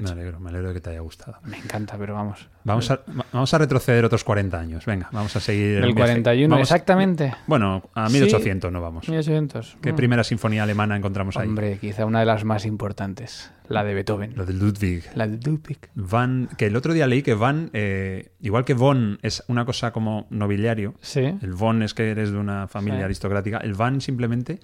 Me 0.00 0.11
alegro, 0.11 0.40
me 0.40 0.48
alegro 0.50 0.68
de 0.68 0.74
que 0.74 0.81
te 0.81 0.90
haya 0.90 1.00
gustado. 1.00 1.38
Me 1.44 1.59
encanta, 1.59 1.96
pero 1.98 2.14
vamos. 2.14 2.48
Vamos 2.64 2.90
a, 2.90 3.00
vamos 3.33 3.52
a 3.52 3.59
retroceder 3.59 4.05
otros 4.05 4.24
40 4.24 4.59
años. 4.59 4.87
Venga, 4.87 5.09
vamos 5.12 5.35
a 5.37 5.40
seguir. 5.40 5.74
Del 5.76 5.85
el 5.85 5.94
viaje. 5.94 6.12
41, 6.12 6.55
Vamos- 6.55 6.68
exactamente. 6.70 7.35
Bueno, 7.46 7.83
a 7.94 8.09
Sí. 8.09 8.14
1800 8.14 8.72
no 8.72 8.81
vamos. 8.81 9.09
1800. 9.09 9.76
¿Qué 9.83 9.92
Mm. 9.92 9.96
primera 9.96 10.24
sinfonía 10.24 10.62
alemana 10.62 10.96
encontramos 10.96 11.37
ahí? 11.37 11.48
Hombre, 11.48 11.78
quizá 11.81 12.07
una 12.07 12.20
de 12.20 12.26
las 12.26 12.44
más 12.44 12.64
importantes, 12.64 13.52
la 13.68 13.85
de 13.85 13.94
Beethoven. 13.94 14.33
Lo 14.37 14.46
de 14.46 14.52
Ludwig. 14.55 15.05
La 15.14 15.26
de 15.26 15.38
Ludwig. 15.44 15.78
Van, 15.94 16.48
que 16.57 16.66
el 16.66 16.76
otro 16.76 16.92
día 16.94 17.07
leí 17.07 17.22
que 17.22 17.35
Van, 17.35 17.70
eh, 17.72 18.33
igual 18.40 18.64
que 18.64 18.74
Von 18.74 19.18
es 19.22 19.42
una 19.48 19.64
cosa 19.64 19.92
como 19.92 20.26
nobiliario, 20.31 20.94
Sí. 21.00 21.20
el 21.40 21.52
Von 21.52 21.83
es 21.83 21.94
que 21.94 22.11
eres 22.11 22.31
de 22.31 22.38
una 22.38 22.68
familia 22.68 23.00
Sí. 23.00 23.05
aristocrática, 23.05 23.59
el 23.59 23.74
Van 23.74 24.00
simplemente 24.00 24.61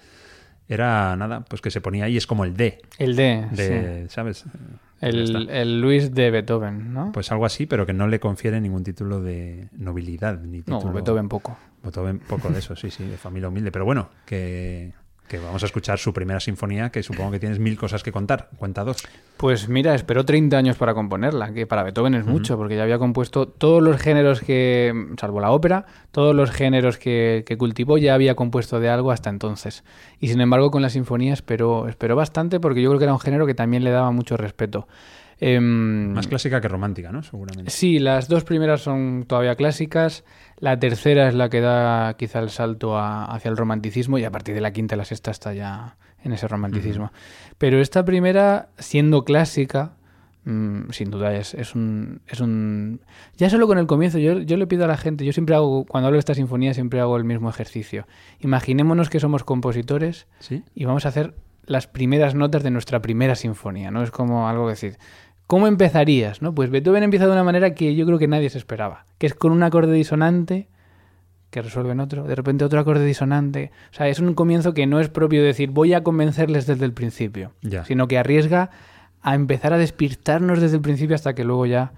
era 0.67 1.15
nada, 1.15 1.41
pues 1.45 1.61
que 1.61 1.71
se 1.71 1.81
ponía 1.81 2.05
ahí, 2.05 2.15
es 2.17 2.27
como 2.27 2.45
el 2.45 2.55
D, 2.55 2.79
El 2.99 3.15
D, 3.15 3.47
de, 3.51 4.07
¿sabes? 4.09 4.39
sí. 4.39 4.49
Ya 4.53 4.88
El, 5.01 5.49
el 5.49 5.81
Luis 5.81 6.13
de 6.13 6.29
Beethoven, 6.31 6.93
¿no? 6.93 7.11
Pues 7.11 7.31
algo 7.31 7.45
así, 7.45 7.65
pero 7.65 7.85
que 7.85 7.93
no 7.93 8.07
le 8.07 8.19
confiere 8.19 8.59
ningún 8.59 8.83
título 8.83 9.21
de 9.21 9.69
nobilidad, 9.77 10.39
ni 10.39 10.59
no, 10.59 10.77
título... 10.77 10.93
Beethoven 10.93 11.29
poco. 11.29 11.57
Beethoven, 11.83 12.19
poco 12.19 12.49
de 12.49 12.59
eso, 12.59 12.75
sí, 12.75 12.91
sí, 12.91 13.05
de 13.05 13.17
familia 13.17 13.49
humilde. 13.49 13.71
Pero 13.71 13.85
bueno, 13.85 14.09
que, 14.25 14.93
que 15.29 15.37
vamos 15.39 15.63
a 15.63 15.67
escuchar 15.67 15.97
su 15.99 16.11
primera 16.11 16.41
sinfonía, 16.41 16.89
que 16.89 17.03
supongo 17.03 17.31
que 17.31 17.39
tienes 17.39 17.59
mil 17.59 17.77
cosas 17.77 18.03
que 18.03 18.11
contar. 18.11 18.49
Cuenta 18.57 18.83
dos. 18.83 18.97
Pues 19.37 19.69
mira, 19.69 19.95
esperó 19.95 20.25
30 20.25 20.57
años 20.57 20.75
para 20.75 20.93
componerla, 20.93 21.53
que 21.53 21.65
para 21.65 21.83
Beethoven 21.83 22.15
es 22.15 22.25
mucho, 22.25 22.57
porque 22.57 22.75
ya 22.75 22.83
había 22.83 22.97
compuesto 22.97 23.47
todos 23.47 23.81
los 23.81 24.01
géneros 24.01 24.41
que, 24.41 24.91
salvo 25.17 25.39
la 25.39 25.51
ópera, 25.51 25.85
todos 26.11 26.35
los 26.35 26.51
géneros 26.51 26.97
que, 26.97 27.45
que 27.45 27.57
cultivó 27.57 27.97
ya 27.97 28.15
había 28.15 28.35
compuesto 28.35 28.81
de 28.81 28.89
algo 28.89 29.11
hasta 29.11 29.29
entonces. 29.29 29.85
Y 30.19 30.27
sin 30.27 30.41
embargo 30.41 30.71
con 30.71 30.81
la 30.81 30.89
sinfonía 30.89 31.31
esperó, 31.31 31.87
esperó 31.87 32.17
bastante 32.17 32.59
porque 32.59 32.81
yo 32.81 32.89
creo 32.89 32.99
que 32.99 33.05
era 33.05 33.13
un 33.13 33.19
género 33.19 33.45
que 33.45 33.53
también 33.53 33.85
le 33.85 33.91
daba 33.91 34.11
mucho 34.11 34.35
respeto. 34.35 34.87
Em, 35.41 36.11
Más 36.13 36.27
clásica 36.27 36.59
que 36.59 36.67
romántica, 36.67 37.11
¿no? 37.11 37.23
Seguramente. 37.23 37.71
Sí, 37.71 37.99
las 37.99 38.27
dos 38.27 38.43
primeras 38.43 38.81
son 38.81 39.25
todavía 39.27 39.55
clásicas. 39.55 40.25
La 40.57 40.77
tercera 40.79 41.29
es 41.29 41.35
la 41.35 41.49
que 41.49 41.61
da 41.61 42.13
quizá 42.15 42.39
el 42.39 42.49
salto 42.49 42.97
a- 42.97 43.25
hacia 43.25 43.49
el 43.49 43.55
romanticismo 43.57 44.17
y 44.17 44.25
a 44.25 44.31
partir 44.31 44.53
de 44.55 44.61
la 44.61 44.71
quinta 44.73 44.95
y 44.95 44.97
la 44.97 45.05
sexta 45.05 45.31
está 45.31 45.53
ya 45.53 45.95
en 46.23 46.33
ese 46.33 46.47
romanticismo. 46.49 47.13
Pero 47.57 47.79
esta 47.79 48.03
primera, 48.03 48.67
siendo 48.77 49.23
clásica, 49.23 49.93
mm, 50.43 50.89
sin 50.91 51.09
duda 51.09 51.33
es, 51.33 51.53
es 51.53 51.73
un, 51.73 52.19
es 52.27 52.41
un... 52.41 52.99
Ya 53.37 53.49
solo 53.49 53.65
con 53.67 53.77
el 53.77 53.87
comienzo, 53.87 54.17
yo, 54.17 54.39
yo 54.39 54.57
le 54.57 54.67
pido 54.67 54.83
a 54.83 54.87
la 54.89 54.97
gente, 54.97 55.23
yo 55.23 55.31
siempre 55.31 55.55
hago, 55.55 55.85
cuando 55.85 56.07
hablo 56.07 56.17
de 56.17 56.19
esta 56.19 56.33
sinfonía, 56.33 56.73
siempre 56.73 56.99
hago 56.99 57.15
el 57.15 57.23
mismo 57.23 57.49
ejercicio. 57.49 58.05
Imaginémonos 58.41 59.09
que 59.09 59.21
somos 59.21 59.45
compositores 59.45 60.27
¿Sí? 60.39 60.63
y 60.75 60.83
vamos 60.83 61.05
a 61.05 61.09
hacer 61.09 61.33
las 61.65 61.87
primeras 61.87 62.35
notas 62.35 62.63
de 62.63 62.71
nuestra 62.71 62.99
primera 63.01 63.35
sinfonía, 63.35 63.91
¿no? 63.91 64.01
Es 64.01 64.09
como 64.11 64.49
algo 64.49 64.65
que 64.65 64.71
decir, 64.71 64.97
¿cómo 65.49 65.65
empezarías? 65.65 66.43
¿no? 66.43 66.53
Pues 66.53 66.69
Beethoven 66.69 67.01
empieza 67.01 67.25
de 67.25 67.31
una 67.31 67.43
manera 67.43 67.73
que 67.73 67.95
yo 67.95 68.05
creo 68.05 68.19
que 68.19 68.27
nadie 68.27 68.51
se 68.51 68.59
esperaba, 68.59 69.05
que 69.17 69.25
es 69.25 69.33
con 69.33 69.51
un 69.51 69.63
acorde 69.63 69.91
disonante 69.91 70.67
que 71.49 71.63
resuelve 71.63 71.93
en 71.93 71.99
otro, 72.01 72.25
de 72.25 72.35
repente 72.35 72.63
otro 72.63 72.79
acorde 72.79 73.03
disonante. 73.03 73.71
O 73.91 73.95
sea, 73.95 74.07
es 74.09 74.19
un 74.19 74.35
comienzo 74.35 74.75
que 74.75 74.85
no 74.85 74.99
es 74.99 75.09
propio 75.09 75.41
de 75.41 75.47
decir 75.47 75.71
voy 75.71 75.95
a 75.95 76.03
convencerles 76.03 76.67
desde 76.67 76.85
el 76.85 76.93
principio, 76.93 77.53
Ya. 77.63 77.83
sino 77.83 78.07
que 78.07 78.19
arriesga 78.19 78.69
a 79.23 79.33
empezar 79.33 79.73
a 79.73 79.79
despistarnos 79.79 80.61
desde 80.61 80.75
el 80.75 80.83
principio 80.83 81.15
hasta 81.15 81.33
que 81.33 81.43
luego 81.43 81.65
ya 81.65 81.93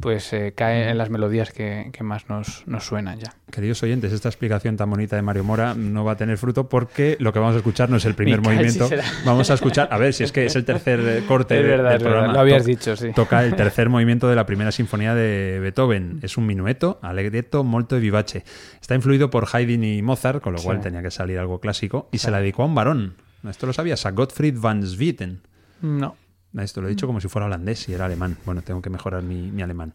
pues 0.00 0.30
eh, 0.34 0.52
cae 0.54 0.90
en 0.90 0.98
las 0.98 1.08
melodías 1.08 1.52
que, 1.52 1.88
que 1.92 2.04
más 2.04 2.28
nos, 2.28 2.64
nos 2.66 2.84
suenan 2.84 3.18
ya. 3.18 3.34
Queridos 3.50 3.82
oyentes, 3.82 4.12
esta 4.12 4.28
explicación 4.28 4.76
tan 4.76 4.90
bonita 4.90 5.16
de 5.16 5.22
Mario 5.22 5.42
Mora 5.42 5.74
no 5.74 6.04
va 6.04 6.12
a 6.12 6.16
tener 6.16 6.36
fruto 6.36 6.68
porque 6.68 7.16
lo 7.18 7.32
que 7.32 7.38
vamos 7.38 7.54
a 7.54 7.58
escuchar 7.58 7.88
no 7.88 7.96
es 7.96 8.04
el 8.04 8.14
primer 8.16 8.40
movimiento. 8.42 8.86
será. 8.88 9.04
Vamos 9.24 9.50
a 9.50 9.54
escuchar, 9.54 9.88
a 9.90 9.96
ver 9.96 10.12
si 10.12 10.24
es 10.24 10.32
que 10.32 10.44
es 10.46 10.54
el 10.56 10.64
tercer 10.66 11.00
eh, 11.00 11.22
corte 11.26 11.58
Es 11.58 11.66
verdad, 11.66 11.90
del 11.90 11.96
es 11.96 12.02
verdad, 12.02 12.10
programa. 12.18 12.32
lo 12.34 12.40
habías 12.40 12.62
To- 12.62 12.68
dicho, 12.68 12.96
sí. 12.96 13.12
Toca 13.14 13.42
el 13.44 13.56
tercer 13.56 13.88
movimiento 13.88 14.28
de 14.28 14.36
la 14.36 14.44
primera 14.44 14.70
sinfonía 14.70 15.14
de 15.14 15.58
Beethoven. 15.60 16.18
Es 16.22 16.36
un 16.36 16.46
minueto, 16.46 16.98
allegretto 17.02 17.64
molto 17.64 17.98
vivace. 17.98 18.44
Está 18.80 18.94
influido 18.94 19.30
por 19.30 19.46
Haydn 19.50 19.82
y 19.84 20.02
Mozart, 20.02 20.42
con 20.42 20.52
lo 20.52 20.60
cual 20.62 20.76
Sí. 20.78 20.82
tenía 20.82 21.02
que 21.02 21.10
salir 21.10 21.38
algo 21.38 21.58
clásico, 21.60 22.08
y 22.12 22.18
se 22.18 22.30
la 22.30 22.40
dedicó 22.40 22.62
a 22.62 22.66
un 22.66 22.74
varón. 22.74 23.14
Esto 23.48 23.66
lo 23.66 23.72
sabías, 23.72 24.04
a 24.06 24.10
Gottfried 24.10 24.58
van 24.58 24.86
Swieten. 24.86 25.40
No. 25.80 26.16
Esto 26.62 26.80
lo 26.80 26.86
he 26.86 26.90
dicho 26.90 27.06
como 27.06 27.20
si 27.20 27.28
fuera 27.28 27.46
holandés 27.46 27.88
y 27.88 27.94
era 27.94 28.06
alemán. 28.06 28.36
Bueno, 28.44 28.62
tengo 28.62 28.82
que 28.82 28.90
mejorar 28.90 29.22
mi, 29.22 29.50
mi 29.50 29.62
alemán. 29.62 29.94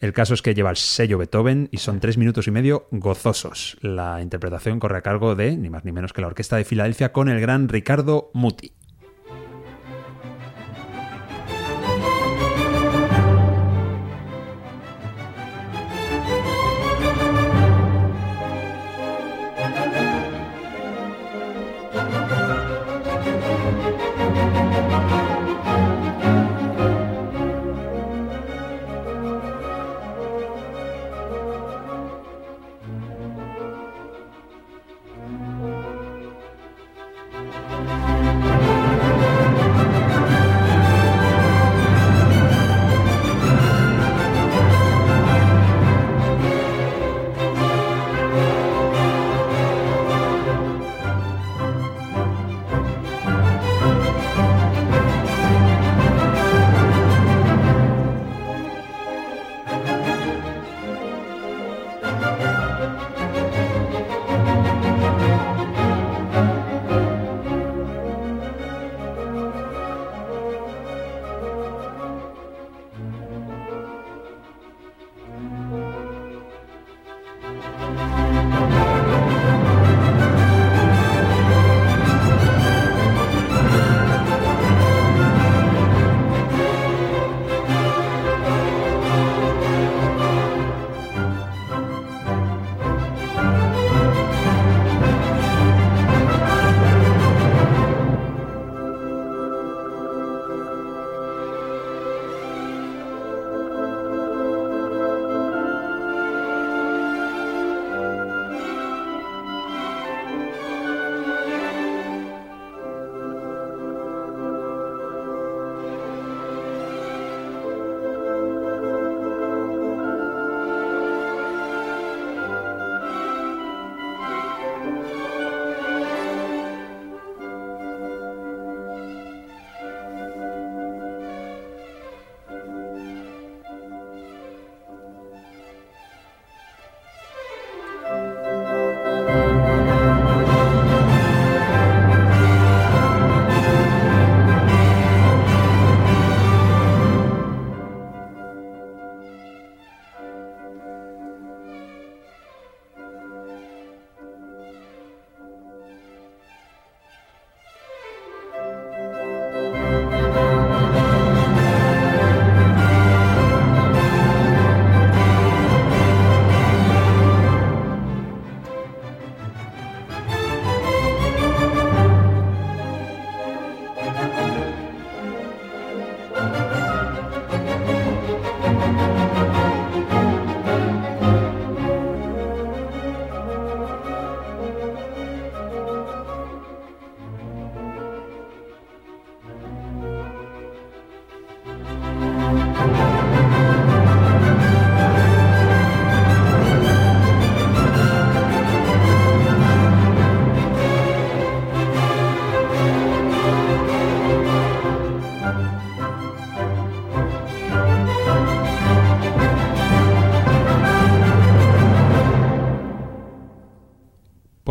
El 0.00 0.12
caso 0.12 0.34
es 0.34 0.42
que 0.42 0.54
lleva 0.54 0.70
el 0.70 0.76
sello 0.76 1.18
Beethoven 1.18 1.68
y 1.70 1.78
son 1.78 2.00
tres 2.00 2.16
minutos 2.16 2.46
y 2.46 2.50
medio 2.50 2.86
gozosos. 2.90 3.76
La 3.82 4.22
interpretación 4.22 4.80
corre 4.80 4.98
a 4.98 5.02
cargo 5.02 5.34
de, 5.34 5.56
ni 5.56 5.70
más 5.70 5.84
ni 5.84 5.92
menos 5.92 6.12
que 6.12 6.20
la 6.20 6.28
Orquesta 6.28 6.56
de 6.56 6.64
Filadelfia, 6.64 7.12
con 7.12 7.28
el 7.28 7.40
gran 7.40 7.68
Ricardo 7.68 8.30
Muti. 8.32 8.72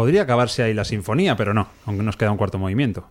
Podría 0.10 0.24
acabarse 0.24 0.64
ahí 0.64 0.74
la 0.74 0.86
sinfonía, 0.86 1.36
pero 1.36 1.54
no, 1.54 1.68
aunque 1.86 2.02
nos 2.02 2.18
queda 2.18 2.32
un 2.32 2.38
cuarto 2.38 2.58
movimiento. 2.58 3.08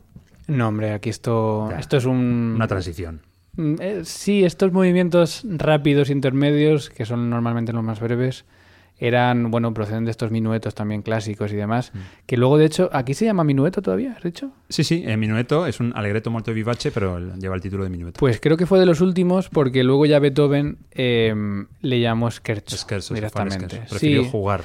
No, 0.48 0.66
hombre, 0.66 0.92
aquí 0.92 1.10
esto, 1.10 1.68
Ya. 1.70 1.78
esto 1.78 1.96
es 1.96 2.06
un... 2.06 2.54
Una 2.56 2.66
transición. 2.66 3.20
Mm, 3.56 3.74
eh, 3.80 4.00
sí, 4.02 4.44
estos 4.44 4.72
movimientos 4.72 5.42
rápidos 5.48 6.10
intermedios, 6.10 6.90
que 6.90 7.04
son 7.06 7.30
normalmente 7.30 7.72
los 7.72 7.84
más 7.84 8.00
breves, 8.00 8.46
eran, 9.00 9.52
bueno, 9.52 9.72
proceden 9.72 10.06
de 10.06 10.10
estos 10.10 10.32
minuetos 10.32 10.74
también 10.74 11.02
clásicos 11.02 11.52
y 11.52 11.54
demás, 11.56 11.92
Mm. 11.94 11.98
que 12.26 12.36
luego, 12.36 12.58
de 12.58 12.64
hecho, 12.64 12.90
¿aquí 12.92 13.14
se 13.14 13.26
llama 13.26 13.44
minueto 13.44 13.80
todavía, 13.80 14.14
has 14.16 14.24
dicho? 14.24 14.50
Sí, 14.68 14.82
sí, 14.82 15.04
en 15.06 15.20
minueto 15.20 15.68
es 15.68 15.78
un 15.78 15.92
allegretto 15.94 16.32
molto 16.32 16.52
vivace, 16.52 16.90
pero 16.90 17.20
lleva 17.36 17.54
el 17.54 17.60
título 17.60 17.84
de 17.84 17.90
minueto. 17.90 18.18
Pues 18.18 18.40
creo 18.40 18.56
que 18.56 18.66
fue 18.66 18.80
de 18.80 18.86
los 18.86 19.00
últimos, 19.00 19.48
porque 19.50 19.84
luego 19.84 20.04
ya 20.06 20.18
Beethoven 20.18 20.78
eh, 20.90 21.32
le 21.80 22.00
llamó 22.00 22.28
scherzo, 22.32 23.14
directamente. 23.14 23.82
Prefirió 23.88 24.24
Sí, 24.24 24.28
jugar 24.32 24.64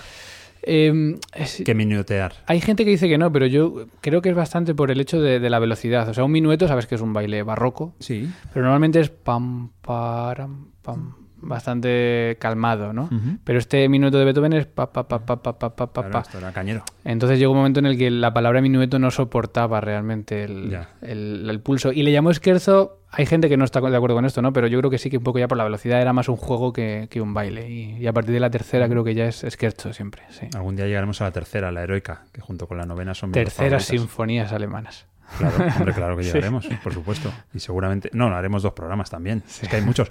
eh, 0.65 1.15
es- 1.36 1.62
que 1.65 1.73
minutear. 1.76 2.34
Hay 2.47 2.62
gente 2.62 2.84
que 2.86 2.91
dice 2.91 3.08
que 3.10 3.17
no, 3.17 3.32
pero 3.32 3.45
yo 3.45 3.86
creo 4.02 4.21
que 4.21 4.30
es 4.30 4.36
bastante 4.36 4.73
por 4.76 4.91
el 4.91 4.99
hecho 4.99 5.21
de, 5.21 5.39
de 5.39 5.49
la 5.49 5.60
velocidad. 5.60 6.08
O 6.10 6.13
sea, 6.13 6.23
un 6.23 6.32
minueto, 6.32 6.67
sabes 6.67 6.88
que 6.88 6.95
es 6.95 7.02
un 7.02 7.13
baile 7.13 7.43
barroco, 7.43 7.93
Sí. 7.99 8.30
pero 8.54 8.63
normalmente 8.65 8.99
es 8.99 9.10
pam, 9.10 9.69
param, 9.82 10.67
pam, 10.82 11.13
bastante 11.43 12.38
calmado, 12.39 12.93
¿no? 12.93 13.10
Pero 13.43 13.60
este 13.60 13.88
minueto 13.89 14.17
de 14.17 14.25
Beethoven 14.25 14.53
es 14.53 14.65
pa 14.65 14.91
pa 14.91 15.08
pa 15.08 15.25
pa 15.25 15.41
pa 15.41 15.58
pa 15.58 15.69
pa 15.69 15.88
claro, 15.88 16.12
pa. 16.12 16.19
Esto 16.21 16.38
era 16.38 16.51
cañero. 16.51 16.84
Entonces 17.03 17.39
llegó 17.39 17.51
un 17.51 17.60
momento 17.60 17.79
en 17.79 17.86
el 17.86 17.97
que 17.97 18.10
la 18.10 18.34
palabra 18.34 18.62
minueto 18.62 18.99
no 18.99 19.12
soportaba 19.12 19.82
realmente 19.82 20.43
el, 20.43 20.77
el, 21.01 21.60
pulso. 21.62 21.91
Y 21.91 22.03
le 22.03 22.12
llamó 22.12 22.34
Scherzo. 22.34 22.99
Hay 23.15 23.27
gente 23.27 23.47
que 23.47 23.58
no 23.58 23.65
está 23.65 23.79
de 23.79 23.95
acuerdo 23.95 24.15
con 24.15 24.25
esto, 24.25 24.41
¿no? 24.41 24.53
Pero 24.53 24.65
yo 24.65 24.79
creo 24.79 24.89
que 24.89 24.97
sí 24.97 25.12
que 25.12 25.17
un 25.17 25.23
poco 25.23 25.38
ya 25.38 25.47
por 25.47 25.58
la 25.58 25.63
velocidad 25.63 26.01
era 26.01 26.13
más 26.13 26.29
un 26.29 26.36
juego 26.36 26.73
que, 26.73 27.08
un 27.21 27.34
baile. 27.36 27.69
Y, 27.69 28.08
a 28.08 28.13
partir 28.13 28.34
de 28.34 28.39
la 28.39 28.49
tercera 28.49 28.89
creo 28.89 29.03
que 29.03 29.13
ya 29.13 29.25
es 29.25 29.45
Scherzo 29.47 29.93
siempre. 29.93 30.23
Algún 30.56 30.75
día 30.75 30.88
llegaremos 30.88 31.21
a 31.21 31.25
la 31.25 31.32
tercera, 31.32 31.71
la 31.71 31.84
heroica, 31.84 32.23
que 32.32 32.41
junto 32.41 32.67
con 32.67 32.77
la 32.77 32.86
novena 32.86 33.13
son 33.13 33.29
mis 33.29 33.36
Terceras 33.36 33.86
sinfonías 33.86 34.51
alemanas. 34.51 35.06
Claro, 35.38 35.56
hombre, 35.78 35.93
claro 35.93 36.17
que 36.17 36.24
llegaremos, 36.26 36.67
por 36.84 36.93
supuesto. 36.93 37.32
Y 37.54 37.60
seguramente, 37.60 38.10
no, 38.13 38.28
haremos 38.36 38.63
dos 38.63 38.74
programas 38.74 39.10
también. 39.10 39.43
Es 39.62 39.67
que 39.67 39.76
hay 39.78 39.82
muchos, 39.82 40.10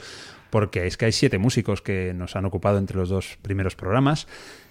porque 0.51 0.87
es 0.87 0.97
que 0.97 1.07
hay 1.07 1.13
siete 1.13 1.39
músicos 1.39 1.83
que 1.83 2.13
nos 2.15 2.37
han 2.37 2.45
ocupado 2.45 2.79
entre 2.79 2.97
los 2.97 3.09
dos 3.09 3.39
primeros 3.43 3.77
programas. 3.77 4.27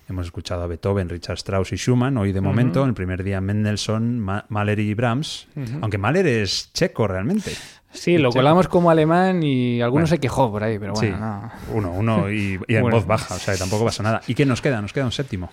Hemos 0.10 0.26
escuchado 0.26 0.64
a 0.64 0.68
Beethoven, 0.68 1.08
Richard 1.08 1.36
Strauss 1.38 1.72
y 1.72 1.78
Schumann. 1.78 2.18
Hoy, 2.18 2.34
de 2.34 2.42
momento, 2.42 2.84
el 2.84 2.94
primer 2.94 3.24
día 3.24 3.40
Mendelssohn, 3.40 4.20
Ma- 4.20 4.46
Mahler 4.50 4.80
y 4.80 4.94
Brahms. 4.94 5.48
Aunque 5.82 5.98
Mahler 5.98 6.28
es 6.28 6.72
checo 6.74 7.08
realmente. 7.08 7.52
Sí, 7.94 8.18
lo 8.18 8.30
Checo. 8.30 8.40
colamos 8.40 8.68
como 8.70 8.90
alemán 8.90 9.44
y 9.44 9.82
algunos 9.82 10.10
Bueno. 10.10 10.16
se 10.16 10.20
quejó 10.20 10.50
por 10.52 10.64
ahí, 10.64 10.80
pero 10.80 10.94
bueno, 10.94 11.14
sí, 11.16 11.20
no. 11.20 11.52
uno, 11.78 11.92
uno 11.92 12.32
y, 12.32 12.58
y 12.68 12.76
en 12.76 12.82
Bueno. 12.84 12.98
voz 12.98 13.06
baja, 13.06 13.36
o 13.36 13.38
sea, 13.38 13.54
que 13.54 13.60
tampoco 13.60 13.84
pasa 13.86 14.02
nada. 14.02 14.22
¿Y 14.28 14.34
qué 14.36 14.46
nos 14.46 14.62
queda? 14.62 14.82
Nos 14.82 14.94
queda 14.94 15.04
un 15.06 15.12
séptimo. 15.12 15.50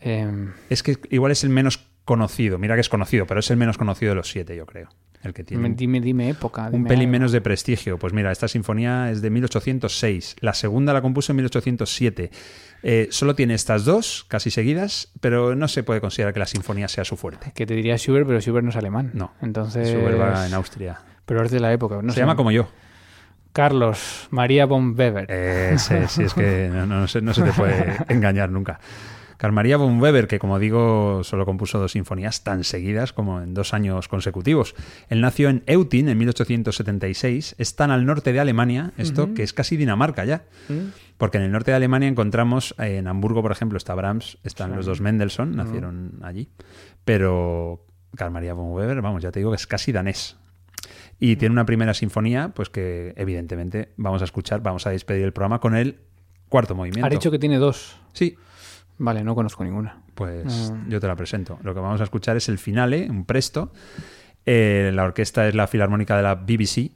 Em, 0.00 0.52
Es 0.68 0.82
que 0.82 0.96
igual 1.10 1.32
es 1.32 1.42
el 1.44 1.50
menos 1.50 1.78
conocido. 2.08 2.58
Mira 2.58 2.74
que 2.74 2.80
es 2.80 2.88
conocido, 2.88 3.26
pero 3.26 3.40
es 3.40 3.50
el 3.50 3.58
menos 3.58 3.76
conocido 3.76 4.12
de 4.12 4.16
los 4.16 4.30
siete, 4.30 4.56
yo 4.56 4.64
creo. 4.64 4.88
El 5.22 5.34
que 5.34 5.44
tiene 5.44 5.68
dime, 5.76 6.00
dime 6.00 6.30
época. 6.30 6.70
Un 6.72 6.84
pelín 6.84 7.00
algo. 7.02 7.12
menos 7.12 7.32
de 7.32 7.42
prestigio. 7.42 7.98
Pues 7.98 8.14
mira, 8.14 8.32
esta 8.32 8.48
sinfonía 8.48 9.10
es 9.10 9.20
de 9.20 9.28
1806. 9.28 10.36
La 10.40 10.54
segunda 10.54 10.94
la 10.94 11.02
compuso 11.02 11.32
en 11.32 11.36
1807. 11.36 12.30
Eh, 12.82 13.08
solo 13.10 13.34
tiene 13.34 13.52
estas 13.52 13.84
dos, 13.84 14.24
casi 14.26 14.50
seguidas, 14.50 15.12
pero 15.20 15.54
no 15.54 15.68
se 15.68 15.82
puede 15.82 16.00
considerar 16.00 16.32
que 16.32 16.40
la 16.40 16.46
sinfonía 16.46 16.88
sea 16.88 17.04
su 17.04 17.18
fuerte. 17.18 17.52
Que 17.54 17.66
te 17.66 17.74
diría 17.74 17.98
Schubert, 17.98 18.26
pero 18.26 18.40
Schubert 18.40 18.64
no 18.64 18.70
es 18.70 18.76
alemán. 18.76 19.10
No. 19.12 19.34
Entonces. 19.42 19.88
Schubert 19.90 20.18
va 20.18 20.46
en 20.46 20.54
Austria. 20.54 21.00
Pero 21.26 21.44
es 21.44 21.50
de 21.50 21.60
la 21.60 21.74
época. 21.74 21.96
No 21.96 22.08
se 22.08 22.14
sé. 22.14 22.20
llama 22.20 22.36
como 22.36 22.50
yo. 22.50 22.70
Carlos 23.52 24.28
María 24.30 24.64
von 24.64 24.98
Weber. 24.98 25.30
Ese, 25.30 26.08
sí, 26.08 26.22
es 26.22 26.32
que 26.32 26.70
no, 26.72 26.86
no 26.86 27.06
se, 27.06 27.20
no 27.20 27.34
se 27.34 27.42
te 27.42 27.52
puede 27.52 27.96
engañar 28.08 28.48
nunca. 28.48 28.80
Carl 29.38 29.52
Maria 29.52 29.76
von 29.76 30.00
Weber, 30.00 30.26
que 30.26 30.40
como 30.40 30.58
digo, 30.58 31.22
solo 31.22 31.46
compuso 31.46 31.78
dos 31.78 31.92
sinfonías 31.92 32.42
tan 32.42 32.64
seguidas 32.64 33.12
como 33.12 33.40
en 33.40 33.54
dos 33.54 33.72
años 33.72 34.08
consecutivos. 34.08 34.74
Él 35.08 35.20
nació 35.20 35.48
en 35.48 35.62
Eutin 35.66 36.08
en 36.08 36.18
1876, 36.18 37.54
es 37.56 37.76
tan 37.76 37.92
al 37.92 38.04
norte 38.04 38.32
de 38.32 38.40
Alemania, 38.40 38.92
esto 38.98 39.32
que 39.34 39.44
es 39.44 39.52
casi 39.52 39.76
Dinamarca 39.76 40.24
ya. 40.24 40.44
Porque 41.16 41.38
en 41.38 41.44
el 41.44 41.52
norte 41.52 41.70
de 41.70 41.76
Alemania 41.76 42.08
encontramos, 42.08 42.74
eh, 42.78 42.98
en 42.98 43.06
Hamburgo, 43.06 43.40
por 43.40 43.52
ejemplo, 43.52 43.78
está 43.78 43.94
Brahms, 43.94 44.38
están 44.42 44.74
los 44.76 44.86
dos 44.86 45.00
Mendelssohn, 45.00 45.56
nacieron 45.56 46.18
allí. 46.22 46.48
Pero 47.04 47.86
Carl 48.16 48.32
Maria 48.32 48.54
von 48.54 48.72
Weber, 48.72 49.00
vamos, 49.02 49.22
ya 49.22 49.30
te 49.30 49.38
digo 49.38 49.50
que 49.52 49.56
es 49.56 49.66
casi 49.66 49.92
danés. 49.92 50.36
Y 51.20 51.36
tiene 51.36 51.52
una 51.52 51.66
primera 51.66 51.94
sinfonía, 51.94 52.50
pues 52.54 52.70
que 52.70 53.14
evidentemente 53.16 53.92
vamos 53.96 54.20
a 54.22 54.24
escuchar, 54.24 54.62
vamos 54.62 54.86
a 54.86 54.90
despedir 54.90 55.24
el 55.24 55.32
programa 55.32 55.60
con 55.60 55.76
el 55.76 56.00
cuarto 56.48 56.74
movimiento. 56.74 57.06
Has 57.06 57.12
dicho 57.12 57.30
que 57.30 57.38
tiene 57.38 57.58
dos. 57.58 57.96
Sí, 58.12 58.36
Vale, 58.98 59.22
no 59.24 59.34
conozco 59.34 59.64
ninguna. 59.64 60.02
pues 60.14 60.72
Mm. 60.72 60.88
yo 60.90 60.98
te 61.00 61.06
la 61.06 61.14
presento. 61.16 61.58
Lo 61.62 61.72
que 61.74 61.80
vamos 61.80 62.00
a 62.00 62.04
escuchar 62.04 62.36
es 62.36 62.48
el 62.48 62.58
finale, 62.58 63.08
un 63.08 63.24
presto. 63.24 63.72
Eh, 64.44 64.90
la 64.94 65.04
orquesta 65.04 65.46
es 65.46 65.54
la 65.54 65.66
Filarmónica 65.66 66.16
de 66.16 66.22
la 66.22 66.34
BBC. 66.34 66.90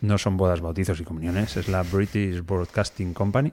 No 0.00 0.16
son 0.18 0.36
bodas, 0.36 0.60
bautizos 0.60 1.00
y 1.00 1.04
comuniones, 1.04 1.56
es 1.56 1.68
la 1.68 1.82
British 1.82 2.44
Broadcasting 2.44 3.14
Company. 3.14 3.52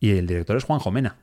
Y 0.00 0.12
el 0.12 0.26
director 0.26 0.56
es 0.56 0.64
Juan 0.64 0.78
Jomena. 0.78 1.16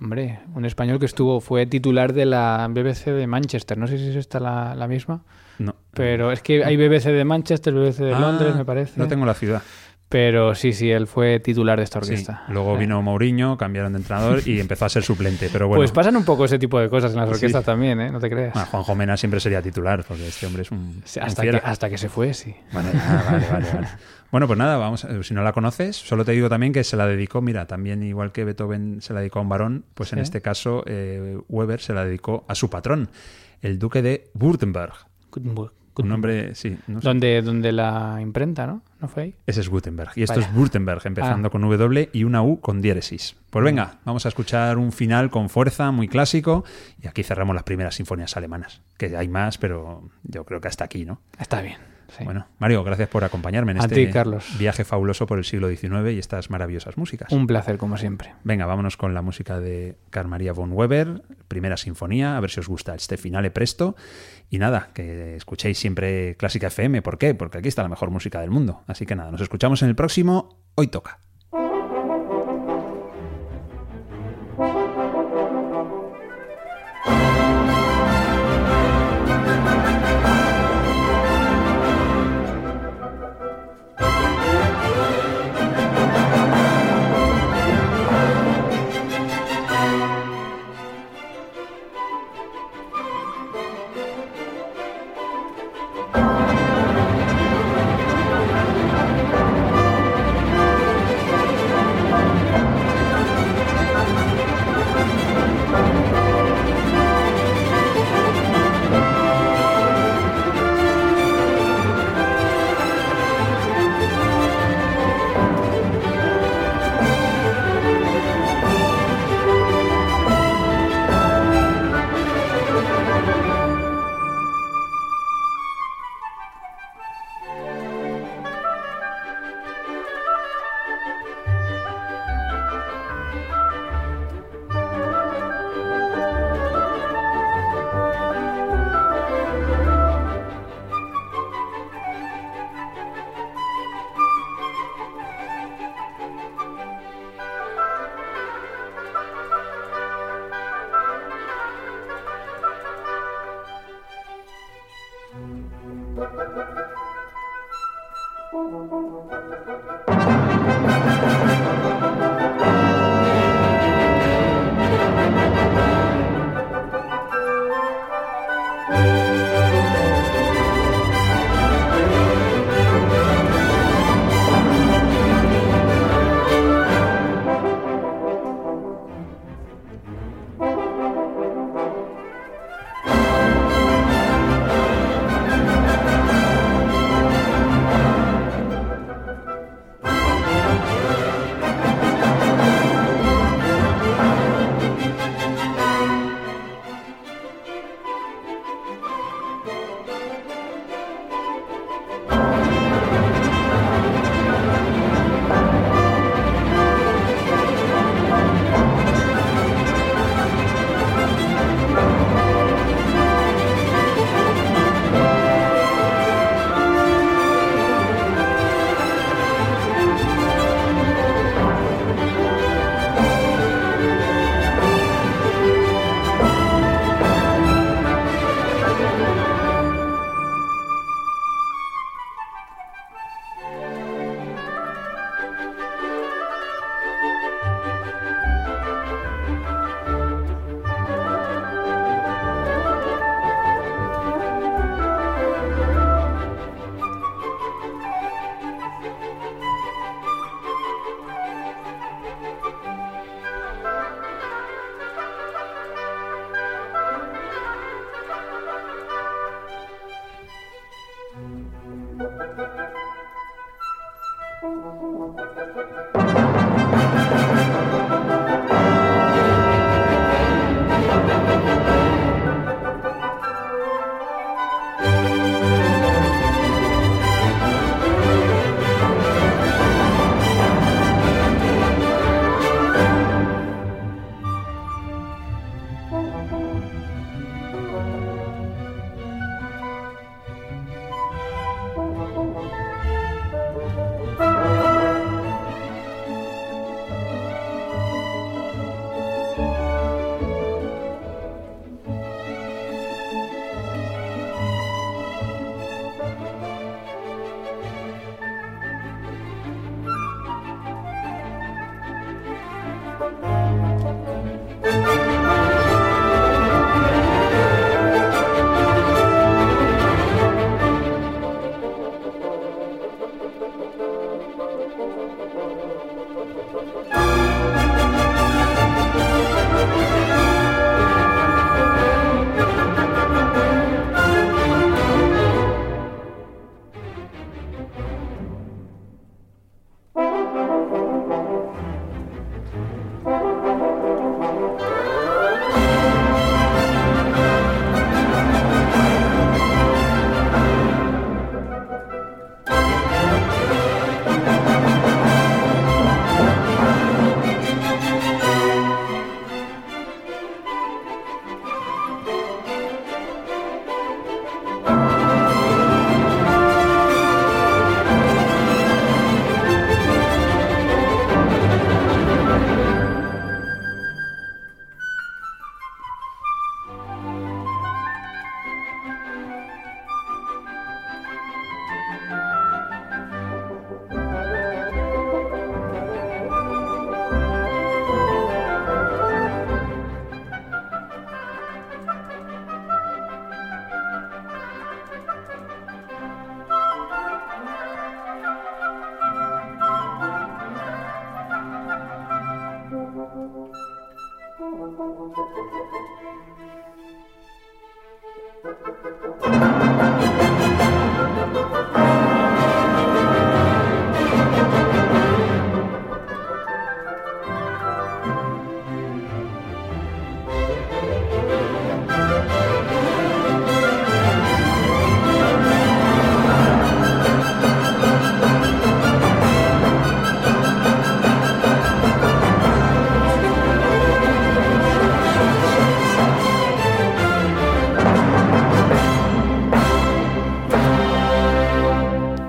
Hombre, 0.00 0.40
un 0.54 0.64
español 0.64 0.98
que 0.98 1.06
estuvo, 1.06 1.40
fue 1.40 1.66
titular 1.66 2.12
de 2.14 2.24
la 2.26 2.66
BBC 2.70 3.06
de 3.12 3.26
Manchester. 3.26 3.76
No 3.76 3.86
sé 3.86 3.98
si 3.98 4.08
es 4.08 4.16
esta 4.16 4.40
la, 4.40 4.74
la 4.74 4.86
misma. 4.88 5.24
No. 5.58 5.74
Pero 5.92 6.32
es 6.32 6.40
que 6.42 6.64
hay 6.64 6.76
BBC 6.76 7.06
de 7.12 7.24
Manchester, 7.24 7.74
BBC 7.74 7.98
de 8.04 8.14
Ah, 8.14 8.20
Londres, 8.20 8.54
me 8.54 8.64
parece. 8.64 8.98
No 9.00 9.08
tengo 9.08 9.26
la 9.26 9.34
ciudad. 9.34 9.62
Pero 10.08 10.54
sí, 10.54 10.72
sí, 10.72 10.88
él 10.90 11.08
fue 11.08 11.40
titular 11.40 11.78
de 11.78 11.84
esta 11.84 12.00
Sí. 12.00 12.10
orquesta. 12.12 12.44
Luego 12.48 12.76
Eh. 12.76 12.78
vino 12.78 13.02
Mourinho, 13.02 13.56
cambiaron 13.58 13.92
de 13.92 13.98
entrenador 13.98 14.40
y 14.46 14.60
empezó 14.60 14.84
a 14.84 14.88
ser 14.88 15.02
suplente. 15.02 15.48
Pero 15.52 15.66
bueno, 15.66 15.80
Pues 15.80 15.90
pasan 15.90 16.16
un 16.16 16.24
poco 16.24 16.44
ese 16.44 16.60
tipo 16.60 16.78
de 16.78 16.88
cosas 16.88 17.10
en 17.12 17.16
las 17.18 17.28
Sí. 17.28 17.34
orquestas 17.34 17.64
también, 17.64 18.00
¿eh? 18.00 18.10
No 18.12 18.20
te 18.20 18.30
creas. 18.30 18.56
Juan 18.68 18.82
Jomena 18.84 19.16
siempre 19.16 19.40
sería 19.40 19.60
titular, 19.62 20.04
porque 20.06 20.28
este 20.28 20.46
hombre 20.46 20.62
es 20.62 20.70
un, 20.70 21.02
hasta, 21.20 21.42
que, 21.42 21.60
hasta 21.62 21.90
que 21.90 21.98
se 21.98 22.08
fue, 22.08 22.34
sí. 22.34 22.54
Vale, 22.72 22.90
ah, 22.94 23.24
vale, 23.32 23.46
vale, 23.50 23.66
vale. 23.74 23.88
Bueno, 24.30 24.46
pues 24.46 24.58
nada, 24.58 24.76
vamos, 24.76 25.04
a- 25.04 25.22
si 25.24 25.34
no 25.34 25.42
la 25.42 25.52
conoces, 25.52 25.96
solo 25.96 26.24
te 26.24 26.32
digo 26.32 26.48
también 26.48 26.72
que 26.72 26.84
se 26.84 26.96
la 26.96 27.06
dedicó, 27.06 27.40
mira, 27.42 27.66
también 27.66 28.02
igual 28.04 28.30
que 28.32 28.44
Beethoven 28.44 29.00
se 29.00 29.12
la 29.12 29.20
dedicó 29.20 29.40
a 29.40 29.42
un 29.42 29.48
varón, 29.48 29.84
pues 29.94 30.12
en 30.12 30.18
Sí. 30.18 30.22
este 30.22 30.40
caso 30.40 30.84
eh, 30.86 31.38
Weber 31.48 31.80
se 31.80 31.94
la 31.94 32.04
dedicó 32.04 32.44
a 32.48 32.54
su 32.54 32.70
patrón, 32.70 33.08
el 33.62 33.78
duque 33.80 34.02
de 34.02 34.30
Württemberg. 34.34 34.92
Un 35.34 36.08
nombre, 36.08 36.54
sí, 36.54 36.76
no 36.86 37.00
sé. 37.00 37.08
Donde, 37.08 37.42
donde 37.42 37.72
la 37.72 38.18
imprenta, 38.20 38.66
¿no? 38.66 38.82
¿No 39.00 39.08
fue 39.08 39.22
ahí? 39.24 39.34
Ese 39.46 39.60
es 39.60 39.68
Gutenberg. 39.68 40.10
Y 40.16 40.22
esto 40.22 40.36
Vaya. 40.36 40.46
es 40.48 40.54
Württemberg, 40.54 41.02
empezando 41.04 41.48
Ah. 41.48 41.50
con 41.50 41.60
W 41.62 42.08
y 42.12 42.24
una 42.24 42.42
U 42.42 42.60
con 42.60 42.80
diéresis. 42.80 43.36
Pues 43.50 43.62
venga, 43.64 43.98
vamos 44.04 44.24
a 44.24 44.28
escuchar 44.30 44.78
un 44.78 44.90
final 44.92 45.30
con 45.30 45.48
fuerza, 45.50 45.90
muy 45.90 46.08
clásico. 46.08 46.64
Y 47.02 47.06
aquí 47.06 47.22
cerramos 47.22 47.54
las 47.54 47.64
primeras 47.64 47.94
sinfonías 47.96 48.36
alemanas. 48.36 48.80
Que 48.96 49.14
hay 49.16 49.28
más, 49.28 49.58
pero 49.58 50.08
yo 50.22 50.44
creo 50.44 50.60
que 50.60 50.68
hasta 50.68 50.84
aquí, 50.84 51.04
¿no? 51.04 51.20
Está 51.38 51.60
bien. 51.60 51.76
Sí. 52.08 52.24
Bueno, 52.24 52.46
Mario, 52.58 52.82
gracias 52.84 53.08
por 53.08 53.24
acompañarme 53.24 53.72
en 53.72 53.78
A 53.78 53.80
este 53.82 54.06
ti, 54.06 54.10
Carlos. 54.12 54.46
viaje 54.58 54.84
fabuloso 54.84 55.26
por 55.26 55.38
el 55.38 55.44
siglo 55.44 55.68
XIX 55.68 56.12
y 56.12 56.18
estas 56.18 56.50
maravillosas 56.50 56.96
músicas. 56.96 57.32
Un 57.32 57.46
placer, 57.46 57.78
como 57.78 57.96
siempre. 57.96 58.34
Venga, 58.44 58.66
vámonos 58.66 58.96
con 58.96 59.14
la 59.14 59.22
música 59.22 59.60
de 59.60 59.96
Carl 60.10 60.28
Maria 60.28 60.52
von 60.52 60.72
Weber, 60.72 61.22
primera 61.48 61.76
sinfonía, 61.76 62.36
a 62.36 62.40
ver 62.40 62.50
si 62.50 62.60
os 62.60 62.68
gusta 62.68 62.94
este 62.94 63.16
finale 63.16 63.50
presto. 63.50 63.96
Y 64.48 64.58
nada, 64.58 64.90
que 64.94 65.36
escuchéis 65.36 65.78
siempre 65.78 66.36
Clásica 66.36 66.68
FM. 66.68 67.02
¿Por 67.02 67.18
qué? 67.18 67.34
Porque 67.34 67.58
aquí 67.58 67.68
está 67.68 67.82
la 67.82 67.88
mejor 67.88 68.10
música 68.10 68.40
del 68.40 68.50
mundo. 68.50 68.82
Así 68.86 69.06
que 69.06 69.16
nada, 69.16 69.30
nos 69.32 69.40
escuchamos 69.40 69.82
en 69.82 69.88
el 69.88 69.96
próximo. 69.96 70.60
Hoy 70.76 70.86
toca. 70.86 71.18